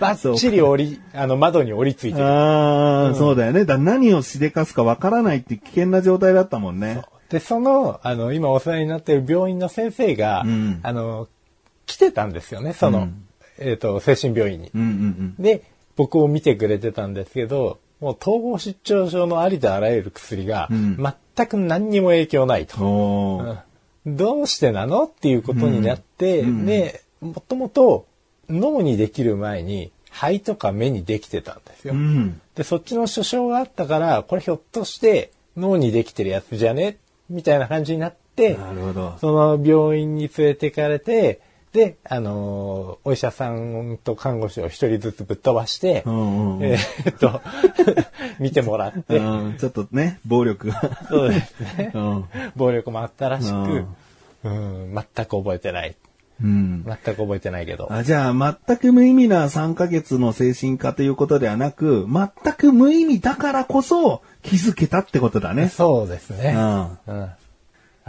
[0.00, 2.24] バッチリ折り、あの、窓に折り付いてる。
[2.24, 3.64] ああ、そうだよね。
[3.64, 7.02] だ何をしでかすかわからないって危険な状態だったもんね。
[7.30, 11.28] で、その、あの、今お世話になっている病院の先生が、うんあの、
[11.86, 13.24] 来てたんですよね、その、うん
[13.58, 14.70] えっ、と、精神病院に。
[14.74, 15.62] うんうんで、
[15.98, 22.66] 僕を見てくれてたんですけど、もう統合失調症のありとあらゆる薬が、うん全く何にも影響ないうん。
[22.66, 22.78] と。
[22.78, 23.58] うん
[24.16, 28.06] どうしてなのっていうことになって、うんで、もともと
[28.48, 31.92] 脳にできる前に肺とか目にできてたんですよ。
[31.94, 32.40] うん。
[32.54, 36.96] で、そっちの所掌があったから、これひょっとして脳にできてるやつじゃね？
[37.28, 38.56] みたいな感じになって。
[39.20, 41.40] その病院に連れてかれて、
[41.72, 47.40] で、あのーお医者さんと看護師を一人ずつぶっ飛ばして、うんうんうんえーっと、
[48.38, 51.06] 見てもらって、うん、ちょっとね、暴力が。
[51.08, 51.92] そうですね。
[51.94, 52.24] うん。
[52.56, 53.86] 暴力もあったらしく、う
[54.44, 55.96] うん、全く覚えてない。
[56.42, 56.84] うん。
[56.84, 57.92] 全く覚えてないけど。
[57.92, 65.68] あじゃあ、全く無意味な3ヶ月の精神科ということではなく、全く無意味だからこそ気づけたってことだね。
[65.68, 66.54] そうですね。
[66.56, 67.20] うん。
[67.20, 67.30] うん。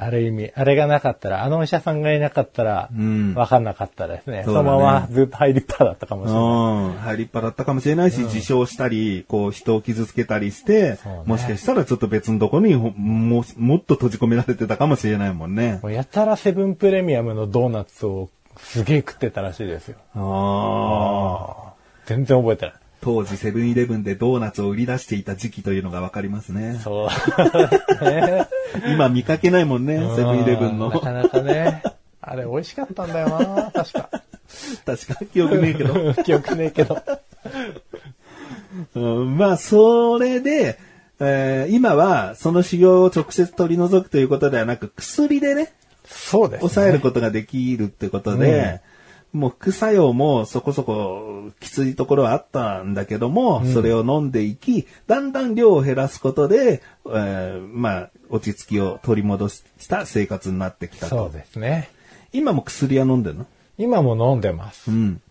[0.02, 4.44] ある意味、あれがなかったら、あのお医者さんがいなかったら、うんわかんなかったですね。
[4.46, 6.44] そだねのままずっと入りっぱだったかもしれない。
[6.44, 6.46] う
[6.90, 6.94] ん。
[7.00, 15.80] 入りっぱだったかもしれないし、自傷したり、こう人を傷つけたりして、ねもしかしたらちょっと別のところにほももっと閉じ込められてたかもしれないもんね。
[15.84, 19.98] やたらセブンプレミアムのドーナツをすげえ食ってたらしいですよ。
[20.16, 21.74] ああ。
[22.06, 22.76] 全然覚えてない。
[23.02, 26.80] 当時セブンイレブンでドーナツを売り出していた時期というのがわかりますね。
[26.84, 28.06] そう。
[28.06, 28.48] ね
[28.88, 30.90] 今見かけないもんね、セブンイレブンの。
[30.90, 31.82] なかなかね。
[32.22, 34.10] あれ美味しかったんだよな、確か。
[34.86, 36.14] 確か記憶ねえけど。
[36.24, 37.02] 記憶ねえけど。
[38.96, 40.78] うん、まあ、それで、
[41.20, 45.74] えー今はその修行を直接取り除くということではなく、薬でね、
[46.06, 46.70] そうです、ね。
[46.70, 48.82] 抑えることができるってことで、
[49.32, 61.16] もう副作用もそこそこきついところはあったんだけども、それを飲んでいき、だんだん量を減らすことで、えーまあ、落ち着きを取り戻した生活になってきたと。
[61.16, 61.90] そうですね。
[62.34, 63.46] 今も薬は飲んでるの？
[63.78, 64.92] 今も飲んでます。
[64.92, 65.22] うん。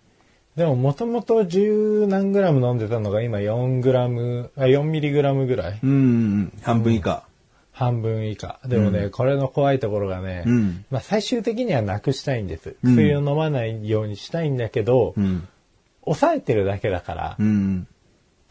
[0.57, 5.79] でももともと10何グラム飲んでたのが今4グラム、あ、4ミリグラムぐらい。
[5.81, 7.28] うんうん、半分以下。
[7.79, 8.59] 半分以下。
[8.67, 12.75] でもね、これの怖いところがね、うんまあ最終的にはなくしたいんです。
[12.83, 15.47] うん薬を飲まないようにしたいんだけど、うん。
[16.05, 17.87] 抑えてるだけだから、うん。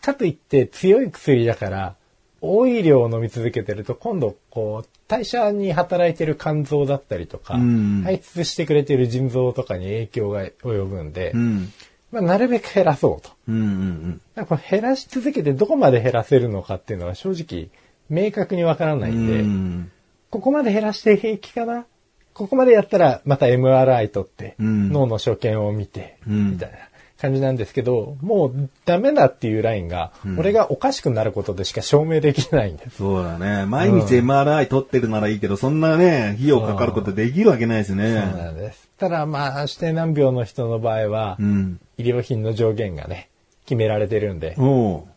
[0.01, 1.95] かといって強い薬だから、
[2.39, 11.73] 多い量を飲み続けてると今度こう代謝に働いてる肝臓だったりとか、うん排出してくれてる腎臓とかに影響が及ぶんで、うん。
[12.11, 13.31] まあ、なるべく減らそうと。
[13.51, 17.67] 減らし続けてどこまで減らせるのかっていうのは正直
[18.09, 19.91] 明確にわからないんで、うん。
[20.29, 21.85] ここまで減らして平気かな？
[22.33, 26.77] ここまでやったらまた MRI 取って、うん脳の所見を見て、うんみたいな
[27.19, 32.97] 感じなんですけど、もうダメだっていうラインが、俺がおかしくなることでしか証明できないんです。
[32.97, 33.65] そうだね。
[33.65, 38.51] 毎日 MRI 取ってるならいいけど、そんなね、費用かかることできるわけないしそうなね。
[38.51, 38.87] んです。
[38.99, 41.79] ただまあ、指定難病の人の場合は、うん。
[41.97, 43.29] 医療品の上限がね、
[43.65, 44.55] 決められてるんで、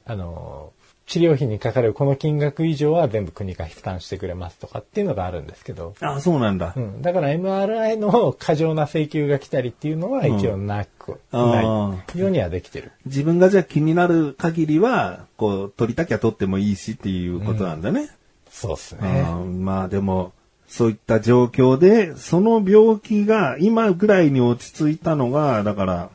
[0.06, 0.72] あの、
[1.10, 6.80] 治療費にかかるこの金額以上は全部国が負担してくれますとかっていうのがあるんですけど、あ、そうなんだう。
[6.80, 12.92] ん、だから MRI の過剰な請求が来たりっていうのは一応なく、うんないあようにはできてる。
[13.06, 18.08] 自分がじゃあ気になる限りは、こう、取りたきゃ取ってもいいしっていうことなんだね。
[18.48, 19.24] そうですあね。
[19.24, 20.30] ーまあでも、
[20.68, 26.10] そういった状況で、その病気が今ぐらいに落ち着いたのが、だから、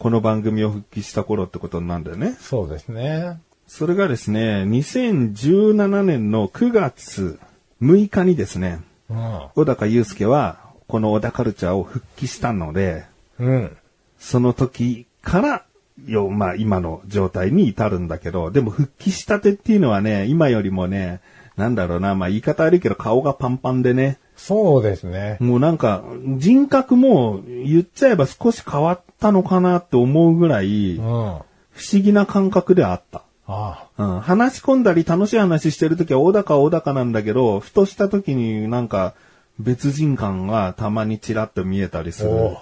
[0.00, 2.36] この番組を復帰した頃ってことになるんだよね。
[2.40, 3.38] そうですね。
[3.72, 7.38] それがですね、2017年の9月
[7.80, 9.48] 6日にですね、うん。
[9.54, 13.04] 小高祐介は、この小田カルチャーを復帰したので、
[13.38, 13.76] うん。
[14.18, 15.64] その時から、
[16.04, 21.20] よ、まあ今の状態に至るんだけど、でも復帰したてっていうのはね、今よりもね、
[21.56, 25.36] なんだろうな、まあ言い方悪いけど顔がパンパンでね、そうですね。
[25.38, 26.02] もうなんか
[26.38, 31.02] 人格も言っちゃえば少し変わったのかなって思うぐらいうん。
[31.02, 31.44] 不あ
[31.92, 33.22] 思議な感覚であった。
[33.50, 33.88] あ。
[33.96, 39.14] うん、話し込んだり楽しい話してるときは小高は小高なんだけど、ふとしたときになんか
[39.58, 42.30] 別人感がたまにちらっと見えたりする。
[42.30, 42.58] おう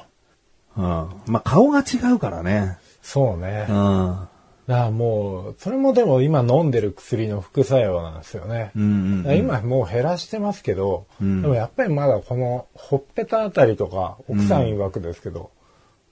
[0.76, 0.84] うん、
[1.26, 2.78] まあ顔が違うからね。
[3.02, 3.66] そうね。
[3.68, 3.80] うだか
[4.12, 4.28] ん。
[4.66, 8.70] らもう、それもでも今飲んでる薬の副作用なんですよね。
[8.76, 15.50] うんうんだから今もう減らしてますけど、うんでもやっぱりまだこのほっぺたあたりとか、奥さん曰くですけど、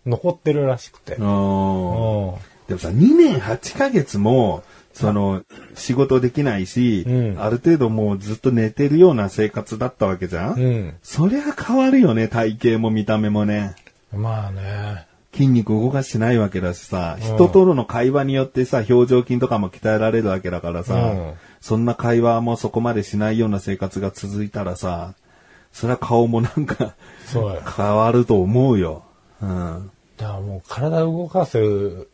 [0.05, 1.17] 残ってるらしくて。
[1.17, 2.35] うん。
[2.69, 5.43] うんでもさ、2年8ヶ月も、その、
[5.75, 10.95] 仕事できないし、うんある程度もうずっと寝てるような生活だったわけじゃん、うん。
[11.03, 13.75] そりゃ変わるよね、体型も見た目もね。
[14.13, 15.07] まあね。
[15.35, 25.15] 筋肉動かしてないわけだしさ、人との会話によってさ、表情筋とかも鍛えられるわけだからさ、うんそんな会話もそこまでしないような生活が続いたらさ、
[25.73, 26.95] そりゃ顔もなんか。
[27.33, 29.03] 変わると思うよ。
[29.43, 29.91] うん。
[30.17, 32.07] だからもう体を動かす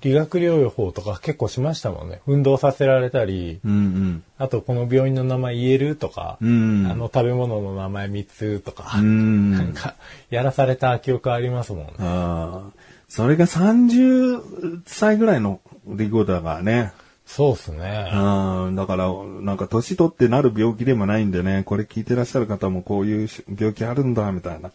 [0.00, 2.20] 理学療法とか結構しましたもんね。
[2.26, 6.86] 運動させられたり、うんあとこの病院の名前言えるとか、うん。
[6.90, 9.52] あの食べ物の名前3つとか、うん。
[9.52, 9.94] なんか
[10.30, 12.72] やらされた記憶ありますもんね。
[13.08, 16.92] それが30歳ぐらいの出来事だからね。
[17.26, 18.10] そうっすね。
[18.12, 18.76] うん。
[18.76, 23.28] だから、なんか年取ってなる病気でもないんでね、これ聞いてらっしゃる方もこういう
[23.58, 24.70] 病気あるんだ、みたいな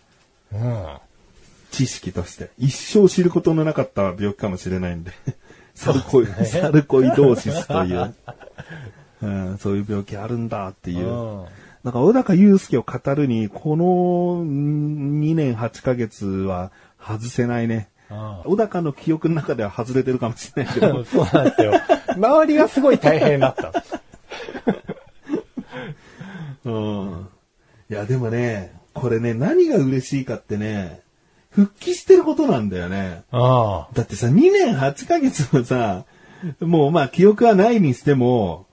[0.53, 0.86] うん。
[1.71, 2.51] 知識として。
[2.60, 5.12] 一生知ることのなかった病気かもしれないんで。
[5.73, 8.13] サルコイ、サルコイドーシスという、
[9.23, 11.07] うん、そういう病気あるんだっていう。
[11.07, 11.45] うん
[11.84, 17.89] だから、小高祐介を語るに、この2年8ヶ月は外せないね。
[18.10, 21.03] あ小高の記憶の中では外れてるかもしれないけど。
[21.05, 21.73] そうなんですよ。
[22.15, 23.73] 周りがすごい大変だった。
[26.65, 27.27] うん。
[27.89, 31.01] いや、でもね、これね、何が嬉しいかってね、
[31.51, 33.23] 復帰してることなんだよね。
[33.31, 36.05] あだってさ、2年8ヶ月もさ、
[36.59, 38.67] もうまあ記憶はないにしても、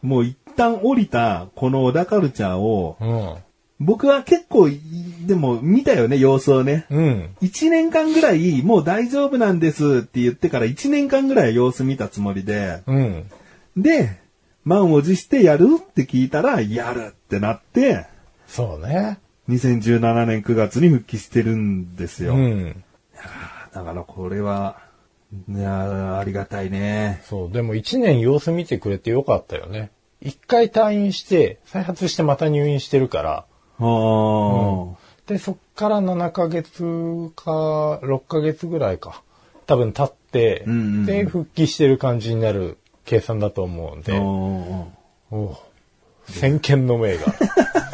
[0.00, 3.04] もう一旦降りたこの小田カルチャーを、あ。
[3.04, 3.52] うん。
[3.84, 4.68] 僕は結構、
[5.26, 6.86] でも見たよね、様子をね。
[6.88, 7.36] うん。
[7.40, 13.24] 一年間ぐらい、もう大丈夫なんですって言ってから一年間ぐらい様子見たつもりで、うん。
[13.76, 14.20] で、
[14.64, 18.06] 満を持してやるって聞いたら、やるってなって、
[18.46, 19.18] そうね。
[19.48, 22.34] 2017年9月に復帰してるんですよ。
[22.34, 22.84] うん。
[23.72, 24.78] だからこれは、
[25.48, 27.22] いやーありがたいね。
[27.24, 27.52] そう。
[27.52, 29.90] でも一年様子見てくれてよかったよね。
[30.20, 33.44] 一回退院して、再発してまた入院してるから。
[33.78, 34.94] あー
[35.26, 36.82] で、そっから7ヶ月
[37.34, 39.22] か、6ヶ月ぐらいか。
[39.66, 44.88] 多分経って、うんうんで、復帰してる感じになる計算だと思うんで、お
[45.30, 45.56] おう
[46.30, 47.34] 先見の明が。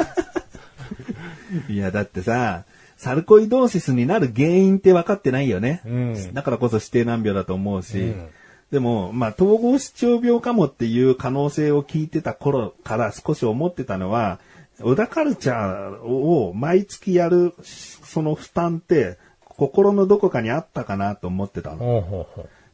[1.68, 2.64] ー いや、だってさ、
[2.96, 5.82] サルコイドーシスになる原因って分かってないよね。
[5.86, 7.98] うんだからこそ指定難病だと思うし。
[7.98, 8.28] うん
[8.70, 14.40] でも、まあ、統合失調病かもっていう可能性を聞いてた頃から少し思ってたのは、
[14.80, 22.26] 小田カルチャーを毎月やる、その負担って、心のどこかにあったかなと思ってたの。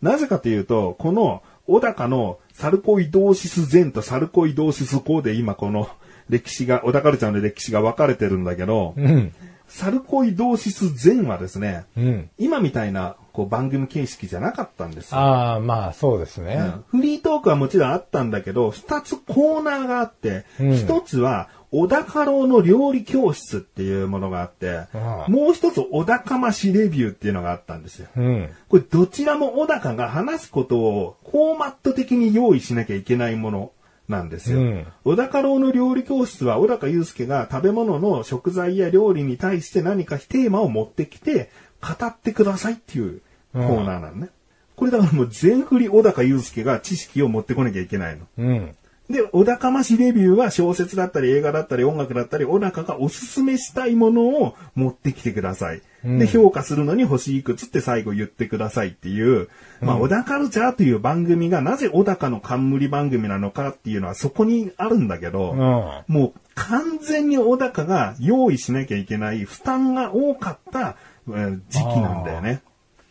[0.03, 5.89] なぜかというと、この小高のサルコイドーシス前とサルコイドーシス後で今この
[6.29, 9.33] 歴史が、小高カルチャーの歴史が分かれてるんだけど、うん。
[9.67, 12.31] サルコイドーシス前はですね、うん。
[12.39, 15.19] 今みたいなこう番組形式じゃなかったんですよ。
[15.19, 16.55] ああ、まあ、そうですね。
[16.55, 28.07] うんフリートークはもちろんあったんだけど、二つコーナーがあって、うん一つは、小高郎の料理教室っていうものがあって、ああもう一つ小高ましレビューっていうのがあったんですよ。
[28.17, 28.49] うん。
[28.69, 33.73] これどちらも小高が話すことをフォーマット的に用意しなきゃいけないもの
[34.09, 34.61] なんですよ。
[34.61, 43.21] うん小高郎の料理教室は小高祐介が食べ物の食材や料理に対して何かテーマを持ってきて語ってくださいっていう
[43.53, 44.29] コーナーなのね。
[44.77, 48.27] これだからもう全振り小高祐介が知識を持ってこなきゃいけないの。
[48.39, 48.77] うん。
[49.11, 55.83] で、小高ましレビューは小説だったり映画だったり音楽だったり、小高がおすすめしたいものを持ってきてください。
[56.05, 59.49] で、評価するのに星いくつって最後言ってくださいっていう、
[59.81, 65.59] まあ、小高カルチャーという番組がなぜ小高の冠番組なのかっていうのはそこにあるんだけど、うん。
[65.59, 70.97] もう完全に小高が用意しなきゃいけない負担が多かった
[71.29, 72.63] えー時期なんだよね。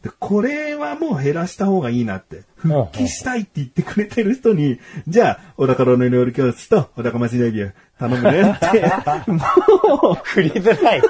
[0.03, 2.43] で、これはもう減らした方がいいなって。
[2.57, 10.99] 復帰したいって言ってくれてる人に、じゃあ、小高郎の料理教室と小高町デビュー頼むねって、 も振りづらい。
[10.99, 11.03] う、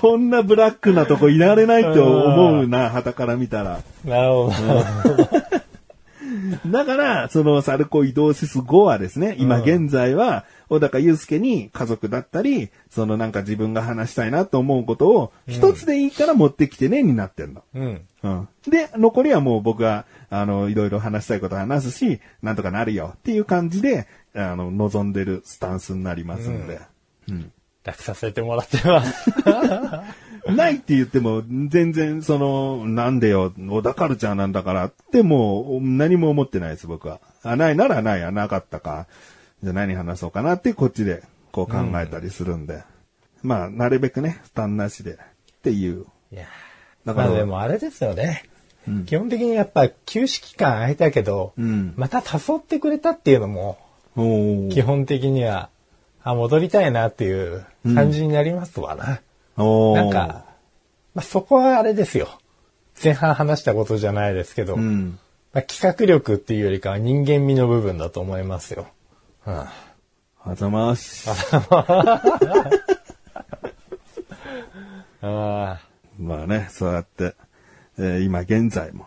[0.00, 3.80] こんなブラックなとこいられないと思うな、旗から見たら。
[4.04, 5.28] なるほど。
[6.66, 17.62] だから、そのサルコイドーシス後はですね、今現在は、小高祐介に家族だったり、そのなんか自分が話したいなと思うことを、一つでいいから持ってきてね、になってんの。
[17.74, 18.06] うん。
[18.22, 18.48] うん。
[18.68, 26.80] で、残りはもう僕が、あの、いろいろ話したいこと話すし、なんとかなるよっていう感じで、あの、望んでるスタンスになりますんで。
[27.84, 29.30] 楽させてもらってます。
[30.54, 37.20] ないって言っても、全然、その、なんでよ、小田カルチャーなんだからってもう、何も思ってないです、僕は。
[37.42, 39.06] あ、ないならない、あ、なかったか。
[39.62, 42.84] じゃあ何話そうかなって、こっちで、こう考えたりするんで。
[43.42, 45.16] まあ、なるべくね、負担なしで、っ
[45.62, 46.06] ていう。
[46.32, 46.46] いや
[47.04, 48.44] だから、まあでもあれですよね。
[49.06, 53.78] 基本的にやっぱ休止期間空いたけど、うんまた誘ってくれたっていうのも、
[54.72, 55.70] 基本的には、
[56.22, 59.20] あ、戻りたいなっていう感じになりますわな。
[59.56, 60.44] おーなんか、
[61.14, 62.28] まあ、そこはあれですよ。
[63.02, 65.18] 前半話したことじゃないですけど、うん。
[65.52, 68.86] まあ、企画力っていうよりかは人間味の部分だと思いますよ。
[69.46, 69.64] うん。
[70.48, 71.28] あざます。
[75.22, 75.78] あ
[76.18, 77.34] まあね、そうやって、
[77.98, 79.06] えー今現在も。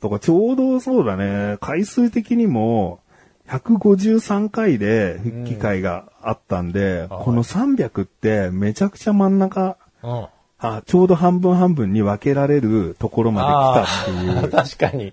[0.00, 3.00] だからちょうどそうだね、回数的にも、
[3.48, 10.08] 153回で復帰会があったんで、はいこの300ってめちゃくちゃ真ん中、あ。
[10.08, 10.26] うん。
[10.64, 13.48] あ、ちょうど半分半分に分けられるところまで
[13.82, 15.12] 来たっていう、 確かに。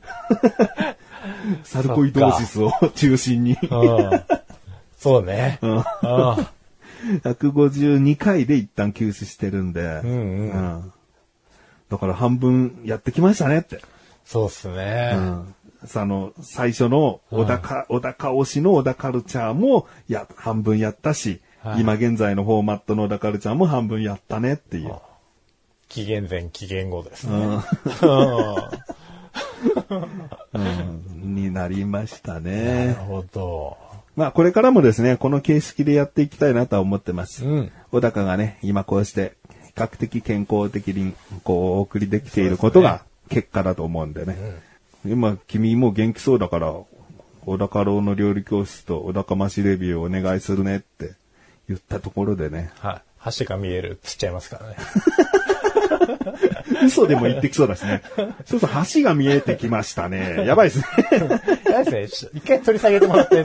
[1.63, 3.57] サルコイドーシスを中心に。
[4.99, 5.01] うん。
[5.01, 5.59] そうね。
[5.61, 5.83] うんうん。
[7.23, 10.93] 152回で一旦休止してるんで、うんうんうん
[11.89, 13.81] だから半分やってきましたねって。
[14.23, 15.13] そうっすね。
[15.15, 24.93] うんその、最初の小高、小高推しの小田カルチャーも、や、半分やったし、はい今現在のフォーマットの小田カルチャーも半分やったねっていう。
[25.87, 27.33] 紀元前、紀元後ですね。
[27.33, 27.59] うんうん
[30.53, 32.93] うんになりましたなるね。
[32.93, 33.77] ほど。
[34.19, 37.45] まあ、これからもですね、この形式でやっていきたいなとは思ってます。
[37.45, 37.71] うん。
[37.89, 41.13] 小高がね、今こうして、比較的健康的に、
[41.45, 44.35] こう、お送りできていることが結果だと思うんでね。
[45.05, 46.73] 今、君も元気そうだから、
[47.45, 51.13] 小高郎の料理教室と小高ましレビューをお願いするねって
[51.69, 52.71] 言ったところでね。
[52.79, 53.31] はい。
[53.37, 54.75] 橋が見えるっつっちゃいますからね。
[56.85, 58.01] 嘘でも言ってきそうだしね。
[58.45, 60.43] そうそう、橋が見えてきましたね。
[60.47, 60.85] やばいですね。
[61.69, 62.31] やですね。
[62.33, 63.43] 一回取り下げてもらって。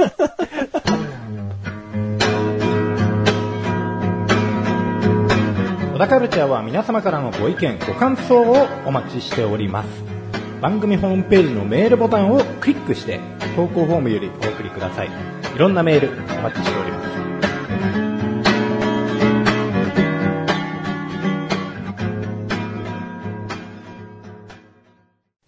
[5.94, 9.88] 小田カルチャーは皆様からのご意見、ご感想をお待ちしております。
[10.60, 13.20] 番組ホームページのメールボタンをクリックして、
[13.54, 15.08] 投稿フォームよりお送りください。
[15.54, 17.13] いろんなメールお待ちしております。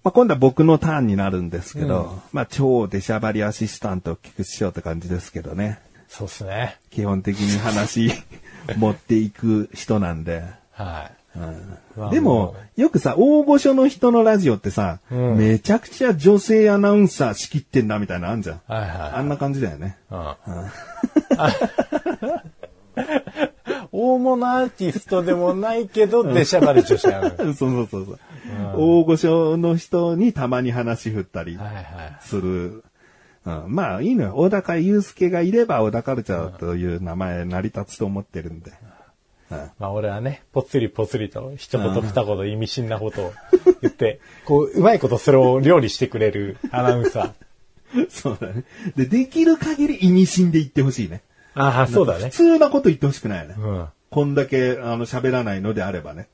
[0.06, 5.80] まあ、今度は僕のターンになるんですけど、まあ、超出しゃばりアシスタントを菊池翔って感じですけどね。
[6.06, 6.78] そうっすね。
[6.90, 8.12] 基本的に話
[8.76, 10.44] 持っていく人なんで。
[10.70, 11.38] はい。
[11.38, 18.60] うんまあでも、よくさ、大御所の人のラジオってさ、うんめちゃくちゃ女性アナウンサー仕切ってんなみたいなのあんじゃん。
[18.68, 18.90] はいはい。
[19.10, 19.98] あんな感じだよね。
[20.12, 20.18] うん
[23.92, 27.30] 大物アーティストでもないけど、出しゃばる女子なの。
[27.34, 28.20] そうそうそうそう。
[28.76, 31.84] 大御所の人にたまに話振ったりはいはい。
[32.20, 32.84] する。
[33.44, 34.34] うん、まあいいのよ。
[34.36, 38.70] 小高祐介がいれば小高カルチャーという名前成り立つと思ってるんで。
[38.70, 38.86] うん
[39.78, 43.32] まあ俺はね、ぽつりぽつりと一言二言意味深なことを
[43.80, 48.10] 言って、こう、うまいことそれを料理してくれる アナウンサー。
[48.10, 48.64] そうだね。
[48.96, 51.22] で、できる限り意味深で言ってほしいね。
[51.54, 52.30] ああ、そうだ普ね。
[52.30, 53.54] 通なこと言ってほしくないよね。
[53.56, 53.78] うん。
[53.78, 56.28] わこんだけ、あの、喋らないのであればね。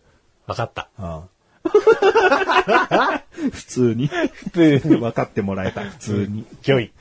[0.46, 0.88] かった。
[0.98, 1.20] うん
[3.52, 4.08] 普通に。
[4.08, 4.96] 普通に。
[4.96, 6.44] 分かってもらえた、普通に。
[6.62, 6.92] ギョイ。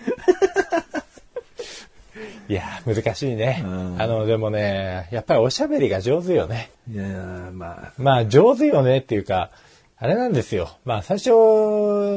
[2.50, 3.64] いやー、難しいね。
[3.66, 6.70] うんあの、でもね、やっぱりおしゃべりが上手よね。
[6.92, 9.52] いやーまあ、まあ、上手よねっていうか、
[9.98, 10.70] あれなんですよ。
[10.84, 11.30] まあ、最初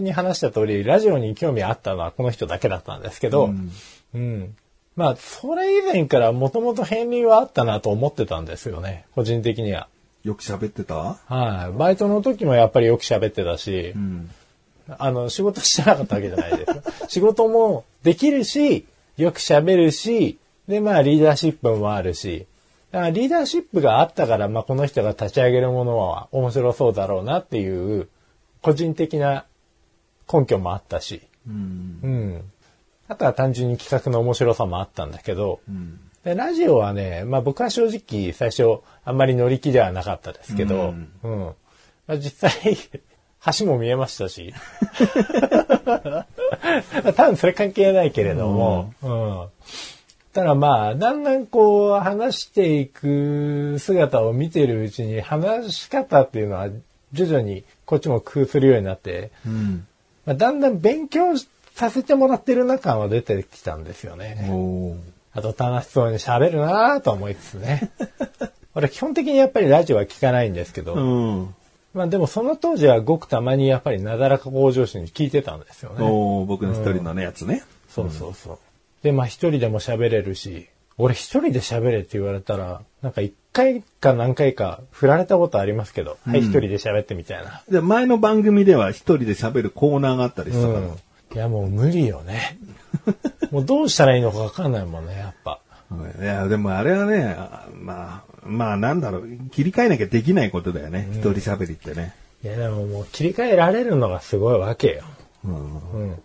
[0.00, 3.52] に話した通り、ラジオに興味あったのはこの人だけだったんですけど、
[4.14, 4.56] うん。
[4.96, 9.04] まあ、それ以前からもともと片鱗はあったなと思ってたんですよね。
[9.14, 9.88] 個人的には。
[10.24, 11.18] よく喋ってた？
[11.26, 11.78] はい。
[11.78, 14.30] バイトの時もやっぱりよく喋ってたし、うん。
[14.98, 16.82] あの、仕事してなかったわけじゃないですよ。
[17.08, 22.46] 仕事もできるし、よく喋るし、で、まあ、リーダーシップもあるし、
[22.90, 28.08] だからリーダーシップがあったから、まあ、この人が立ち上げるものは面白そうだろうなっていう、
[28.62, 29.44] 個人的な
[30.32, 32.00] 根拠もあったし、うん。
[32.02, 32.44] うん。
[33.08, 36.00] あとは単純に企画の面白さもあったんだけど、うん。
[36.24, 41.54] でラジオはね、まあ僕は正直最初あんまり乗り気ではなかったですけど、うん。
[42.06, 42.76] まあ、実際、
[43.58, 44.54] 橋も見えましたし、
[47.14, 49.46] 多分それ関係ないけれども、うん。
[50.32, 56.68] ただまあ、だんだんこう話していく姿を見てるうちに話し方っていうのは
[57.12, 59.86] 徐々にこっちも工夫するようになって、うん。
[60.24, 61.36] まあ、だんだん勉強
[61.74, 64.48] させてもらってるな感は出てきたんですよね。
[65.34, 67.90] あと楽しそうに喋るなぁと思いつつね。
[68.74, 71.54] 俺基本的にやっぱりラジオは聞かないんですけど、うん。
[71.92, 75.96] まあでもその当時はごくたまにやっぱりなだらか向上心に聞いてたんですよね。
[76.00, 77.62] おー僕の一人のね、やつね。
[77.88, 78.58] そうそうそう。
[79.02, 80.68] で、まあ一人でも喋れるし、
[80.98, 87.62] 俺一人で喋れって言われたら、なんか一回か何回か振られたことありますけど、はい一人で喋ってみたいな。
[87.68, 90.78] で、前の番組では一人で喋るコーナーがあったりしたから。
[90.80, 90.86] うん。
[91.34, 92.58] いやもう無理よね。
[93.50, 95.60] もうどうしたらいいのかわかんないもんね、やっぱ。
[96.20, 101.08] いや、でもあれはね、あまあ、まあなんだろう、切り替えなきゃできないことだよね。
[101.12, 102.14] 一人喋りってね。
[102.42, 105.02] いやでももう切り替えられるのがすごいわけよ。
[105.44, 106.22] うんうん。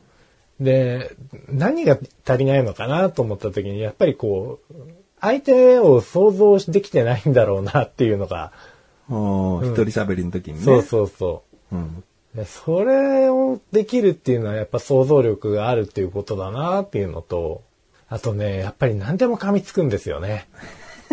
[0.59, 1.11] で、
[1.49, 4.73] 何が足りないのかなと思った時に、やっぱりこう、
[5.21, 8.51] 相手を想像できてないんだろうなっていうのが、
[9.09, 10.63] おー一人喋りの時にね。
[10.63, 11.75] そうそうそう。
[11.75, 12.03] うん。
[12.35, 17.63] でそれをできるっていうのはやっぱ想像力があるっていうことだなっていうのと、
[18.07, 20.47] あとね、やっぱり何でも噛みつくんですよね。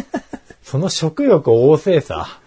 [0.63, 2.41] その食欲旺盛さ。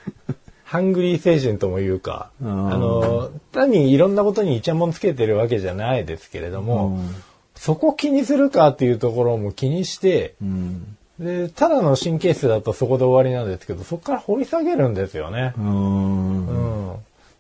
[0.64, 2.30] ハングリー精神とも言うか。
[2.44, 7.16] あうんの、単にいろんなことにイチャモンつけてるわけじゃないですけれども、うん
[7.60, 10.98] そこ気にするかっていうところも気にして、うん。
[11.20, 15.54] で、ただの神経質だとそこで終わりなんですけど、そこから掘り下げるんですよね。
[15.58, 16.48] うん。
[16.48, 16.96] うん。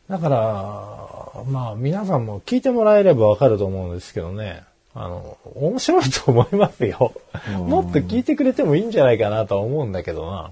[0.09, 4.63] だから、まあ皆さんも聞いてもらえればわかると思うんですけどね。
[4.95, 7.13] あの、面白いと思いますよ。
[7.57, 10.51] もっと聞いてくれてもいいんじゃないかなとは思うんだけどな。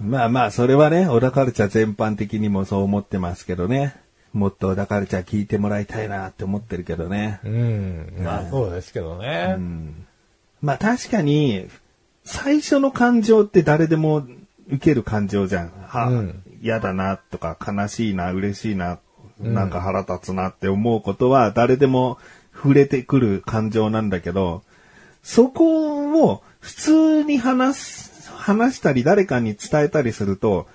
[0.00, 3.94] まあまあ、それはね、小田カルチャー全般的にもそう思ってますけどね。
[4.32, 7.40] もっと小田カルチャー聞いてもらいたいなって思ってるけどね。
[7.44, 8.14] うん。
[8.18, 9.54] まあそうですけどね。
[9.56, 10.06] うん
[10.60, 11.68] まあ確かに、
[12.24, 14.26] 最初の感情って誰でも
[14.68, 15.70] 受ける感情じゃん。
[15.86, 18.98] は、うん嫌だなとか悲しいな、嬉しいな、
[19.40, 22.18] なんか腹立つなって思うことは誰でも
[22.54, 24.62] 触れてくる感情なんだけど、
[25.22, 30.66] そこを普通に話す、話したり誰かに伝えたりすると、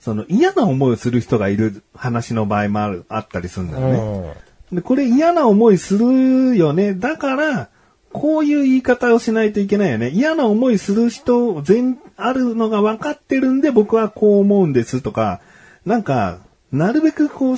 [0.00, 4.34] その嫌な思いをする人がいる話の場合もある、あったりするんだよね。
[4.70, 4.76] うん。
[4.76, 6.94] で、これ嫌な思いするよね。
[6.94, 7.68] だから、
[8.12, 10.10] こういう言い方をしないといけないよね。
[10.10, 15.40] 嫌な思いする人全、あるのが分かってるんで僕はこう思うんですとか、
[15.86, 16.38] なんか、
[16.70, 17.56] なるべくこう、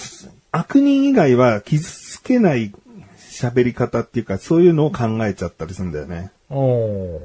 [0.51, 2.73] 悪人以外は傷つけない
[3.19, 6.31] 喋り方っていうか、そういうのを考えちゃったりするんだよね。
[6.51, 7.21] おー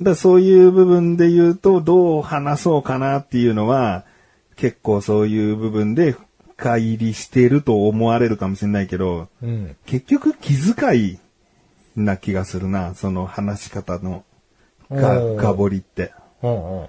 [0.00, 4.04] だからそういう部分で言うと、どう話そうかなっていうのは、
[4.56, 6.14] 結構そういう部分で
[6.56, 9.76] 深入りしてると思われるかもしれないけど、うん。
[9.86, 11.18] 結局気遣い
[11.96, 14.24] な気がするな、その話し方の
[14.90, 16.12] がおー深掘りって。
[16.42, 16.86] うんうん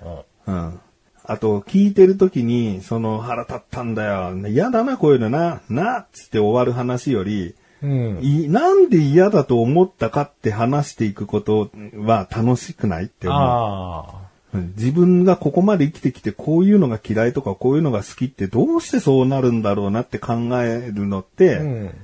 [0.47, 0.53] うん。
[0.53, 0.79] うん。
[1.27, 4.35] あと、聞いてる時に、その腹立ったんだよ。
[4.47, 5.61] 嫌だな、こういうのな。
[5.69, 8.19] な、っつって終わる話より、うん。
[8.21, 14.21] いなんで嫌だと思ったかって話していくことは楽しくないって思
[14.53, 14.57] う。
[14.77, 21.95] 自分がここまで生きてきてこういうのが嫌いとかこういうのが好きってどうしてそうなるんだろうなって考えるのって、うん。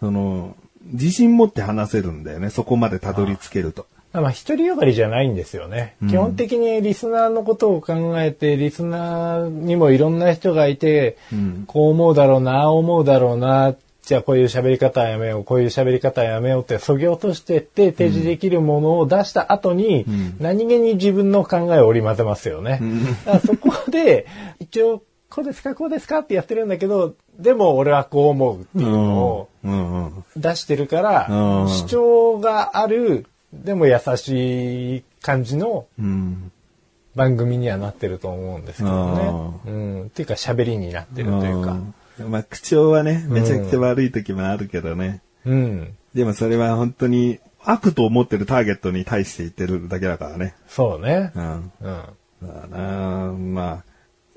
[0.00, 0.56] その、
[0.92, 2.50] 自信持って話せるんだよね。
[2.50, 3.86] そこまでたどり着けると。
[4.12, 5.96] まあ、一人よがりじゃないんですよね。
[6.08, 13.76] 基本的にリスナーのことを考えて、リスナーにもいろんな人がいて、んこう思うだろうな、思うだろうな、
[14.08, 20.06] じゃあこういう喋り方はやめよう、こういう喋り方はやめようって、そぎ落としてって提示できるものを出した後に、
[20.40, 22.80] 何気に自分の考えを織り交ぜますよね。
[23.26, 24.26] だからそこで、
[24.60, 29.48] 一応、こうですか、こうですかってやってるんだけど、でも俺はこう思うっていうのを。
[30.36, 36.52] 出してるから、うん主張がある、でも優しい感じのうん。
[37.14, 39.14] 番組にはなってると思うんですけど
[39.64, 39.72] ね。
[39.72, 40.02] うん。
[40.06, 41.72] っていうか喋りになってるというか。
[41.72, 41.94] うん
[42.30, 45.20] まあ、口調はね、めちゃくちゃ悪い時もあるけどね。
[45.44, 45.94] うん。
[46.14, 50.54] でもそれは本当に悪と思ってるターゲットに対して言ってるだけだからね。
[50.68, 51.40] そうねう。
[51.40, 51.72] ん。
[51.80, 52.02] うん。
[52.42, 53.84] だなまあ、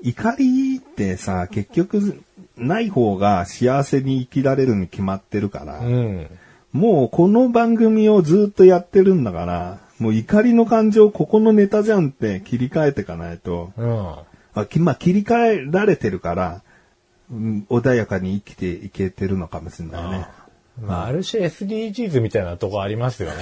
[0.02, 2.22] 怒りってさ、結局、
[2.56, 6.26] ない方が幸せに生きられるに決まってるから、うん。
[6.72, 14.14] もうこの番組をずっとやってるんだから、もう怒りの感情ここのネタじゃんって切り替えていかないと、うん。
[14.54, 16.62] あきまあ、切り替えられてるから、
[17.30, 20.26] うん穏やかに生きていけてるのかもしれないね。
[20.80, 23.36] まあ、ある種 SDGs みたいなとこありますよね。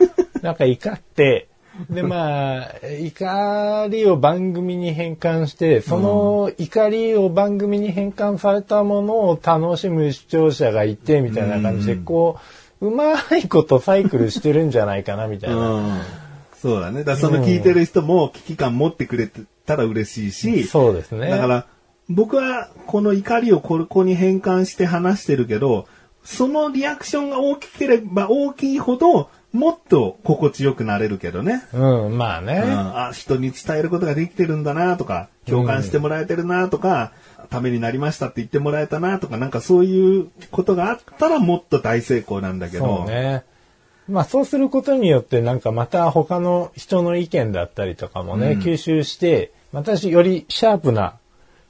[0.42, 1.48] なんか怒って、
[1.90, 2.70] で、まあ、
[3.00, 12.38] 怒りを番組に変換して、その怒りを番組に変換されたものを楽しむ視聴者がいて、みたいな感じで、こ
[12.80, 15.56] う、うまいことサイクルしてるんじゃないかな、みたいな。
[15.56, 16.00] うん。
[16.60, 17.04] そうだね。
[17.04, 21.28] だその聞いてる人も危機感持ってくれてたら嬉しいし、そうですね。
[21.28, 21.66] だから、
[22.08, 25.86] 僕はこの怒りをここに変換して話してるけど、
[26.22, 31.62] そのリアクションが大きければ大きいほど、もっと心地よくなれるけどね。
[31.72, 32.60] うん、まあうん、ね。
[32.66, 37.12] あ、人に伝えることができてるんだなとか、共感してもらえてるなとか、
[37.50, 42.84] ためになりましたって言ってもらえたなとか、なんかそういうことがあったらもっと大成功なんだけど。
[42.84, 43.44] そうね。
[44.08, 51.14] まあそうすることによってなんかまた他の人の意見だったりとかもね、吸収して、またよりシャープな、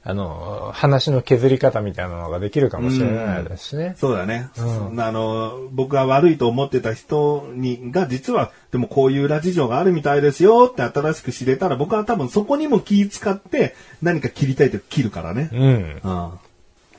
[0.07, 3.95] あの、話の削り方みたいなのができるかもしれないですしね。
[3.97, 4.49] そうだね。
[4.55, 15.49] あの、僕が悪いと思ってた人に、が実は、でもこういう裏事情があるみたいですよって新しく知れたら、僕は多分そこにも気使って何か切りたいと切るからね。
[15.51, 16.01] うん。
[16.03, 16.31] うん。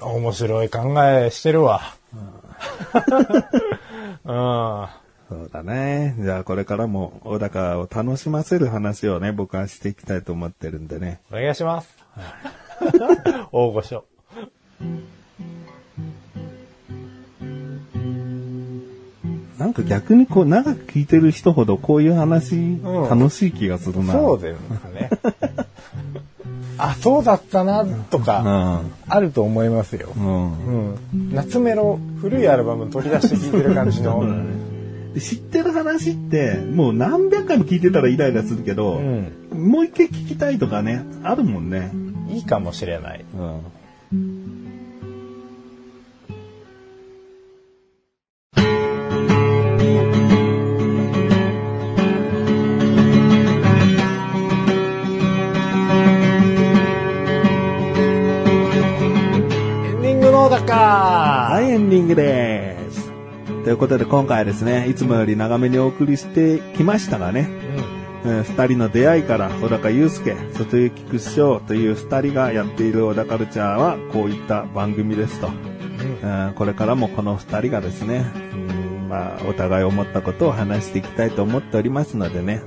[0.00, 1.94] 面白い考えしてるわ。
[4.24, 4.86] うん。
[5.28, 6.16] そうだね。
[6.18, 11.20] じゃあこれからも小高を楽しませる話をね、僕はしていきたいと思ってるんでね。
[11.30, 11.88] お願いします。
[13.52, 14.04] 大御所。
[19.58, 24.12] なんか逆にこう長く聞いてる人ほどこういう話ん楽しい気がするな。
[24.12, 24.56] そうだよ
[24.94, 25.10] ね。
[26.78, 30.08] あ、そうだったな、とか、あると思いますよ。
[30.14, 30.24] うん。
[30.24, 30.94] うん。
[31.12, 31.34] うん。
[31.34, 34.22] 夏メロ、古いアルバム取り出して聴いてる感じの。
[35.16, 39.32] で知ってる話って、もう何百回も聞いてたらイライラするけど、うん。
[39.50, 41.90] もう一回聞きたいとかね、あるもんね。
[42.28, 43.24] いいかもしれない。
[43.34, 43.60] うん。
[43.96, 44.16] エ
[59.92, 62.75] ンディングのだかはい、エンディングです。
[63.66, 67.48] ということで今回はですね、いつもより長めにお送りしてきましたがね、
[68.24, 75.50] えー二人の出会いから小高祐介、外行菊師匠という二人がやっている小田カルチャーはこういった番組ですと。
[76.22, 78.56] えーこれからもこの二人がですね、う
[79.06, 82.62] んまあ、お互い思ったことを話していきたいと思っておりますのでね、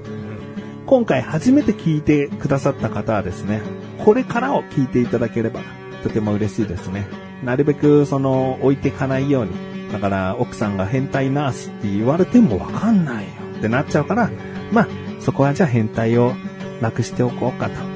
[0.86, 3.62] 今回初めて聞いてくださった方はですね、
[4.04, 5.62] これからを聞いていただければ
[6.04, 7.08] とても嬉しいですね。
[7.42, 9.69] なるべくその置いていかないように。
[9.92, 14.30] だから奥さんが変態ナースって言われてもわかんないよってなっちゃうから、
[14.72, 14.88] まあ
[15.20, 16.34] そこはじゃあ変態を
[16.82, 17.90] なくしておこうかと。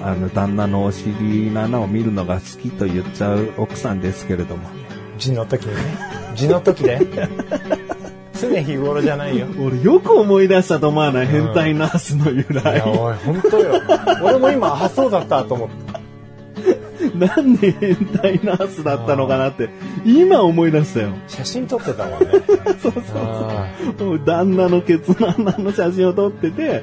[0.00, 4.68] あの旦那のお尻の穴を見るのが好きと言っちゃう奥さんですけれども。
[5.18, 5.82] 字の時にね。
[6.36, 7.00] 字の時で。
[8.40, 9.48] 常日頃じゃないよ。
[9.60, 11.26] 俺よく思い出したと思わない？
[11.26, 12.82] 変態ナースの由いや、来。
[12.82, 13.82] おい、本当よ。
[14.22, 16.78] 俺も今、あ、そうだったと思って。
[17.18, 19.68] なんで変態ナースだったのかなって、
[20.04, 21.10] 今思い出したよ。
[21.26, 22.26] 写真撮ってたもんね。
[22.80, 24.20] そうそうあそう。
[24.24, 26.82] 旦那のケツの穴の写真を撮ってて、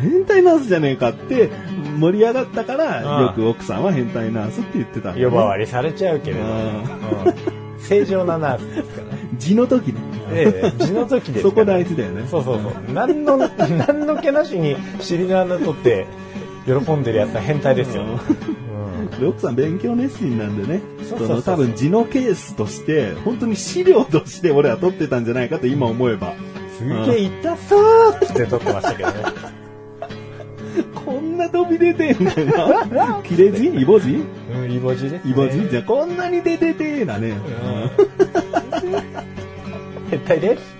[0.00, 1.50] 変態ナースじゃねえかって
[1.98, 7.56] 盛り上がったから、うんよく奥さんは変態ナースって言ってたね呼ばわりされちゃうけれど。
[7.78, 9.28] 正常なナースですからね。
[9.38, 10.00] 字の時ね。
[10.32, 12.24] ええ、字の時ですそこ大事だよね。
[12.28, 12.72] そうそうそう。
[12.92, 16.06] 何の、何の気なしに尻の穴取って
[16.66, 18.04] 喜んでるやつは変態ですよ。
[18.76, 20.80] うんで奥さん勉強熱心なんでね、
[21.44, 26.34] 多分字のケースとして、本当に資料として俺は撮ってたんじゃないかと今思えば。
[26.76, 29.14] すげえ痛そうって撮ってましたけどね。
[31.06, 33.20] こんな飛び出てみたいな。
[33.24, 33.66] 切れ字？
[33.66, 34.22] イボ字？
[34.52, 35.20] うん、イボ字です、ね。
[35.24, 35.70] イボ字？
[35.70, 37.34] じゃあこんなに出ててなね。
[40.10, 40.76] 変態です。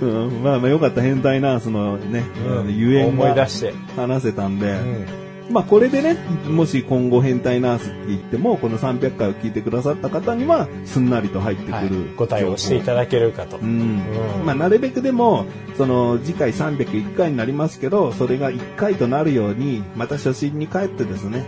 [0.00, 3.74] うん、まあまあよかった変態ナースのね、うんゆえん思い出がして。
[3.96, 5.06] 話せたんで、うん。
[5.50, 6.14] まあこれでね、
[6.48, 11.88] もし今後変態ナースって言っても、この300回を聞いてくださった方には、すんなりと入ってくる、はい。
[12.16, 13.58] ご対応していただけるかと。
[13.58, 13.64] うん。
[13.66, 15.46] うんまあなるべくでも、
[15.76, 21.44] その次回301回になりますけど、それが1回となるように、また初心に帰ってですね、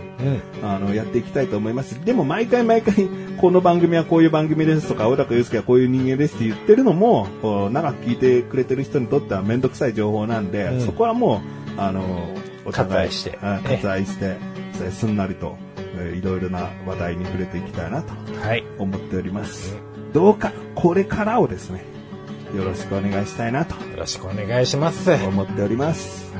[0.61, 0.69] うん。
[0.69, 2.03] あの、やっていきたいと思います。
[2.03, 11.41] でも毎回毎回、この番組はこういう番組ですとか、小高祐介はこういう人間ですって言ってるのも、こう長く聞いてくれてる人にとってはめんどくさい情報なんで、うんそこはも
[11.77, 12.27] う、あの、
[12.65, 14.37] 割愛してはい割愛して、
[14.91, 15.57] すんなりと、
[15.97, 18.63] えーいろいろな話題に触れていきたいなとはい。
[18.79, 19.75] 思っております。
[20.13, 21.83] どうか、これからをですね、
[22.55, 25.09] よろしくお願いしたいなとよろしくお願いします。
[25.09, 25.25] はい。
[25.27, 26.31] 思っております。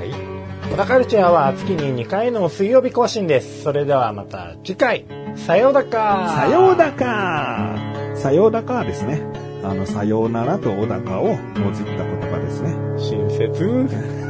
[0.72, 3.64] 小田カルチャーは月に2回の水曜日更新です。
[3.64, 5.06] それではまた次回、
[5.36, 7.76] さようだかさようだか
[8.16, 9.22] さようだかですね。
[9.64, 12.74] あの、さようならとおだかをもじった言葉ですね。
[12.98, 14.23] 親切。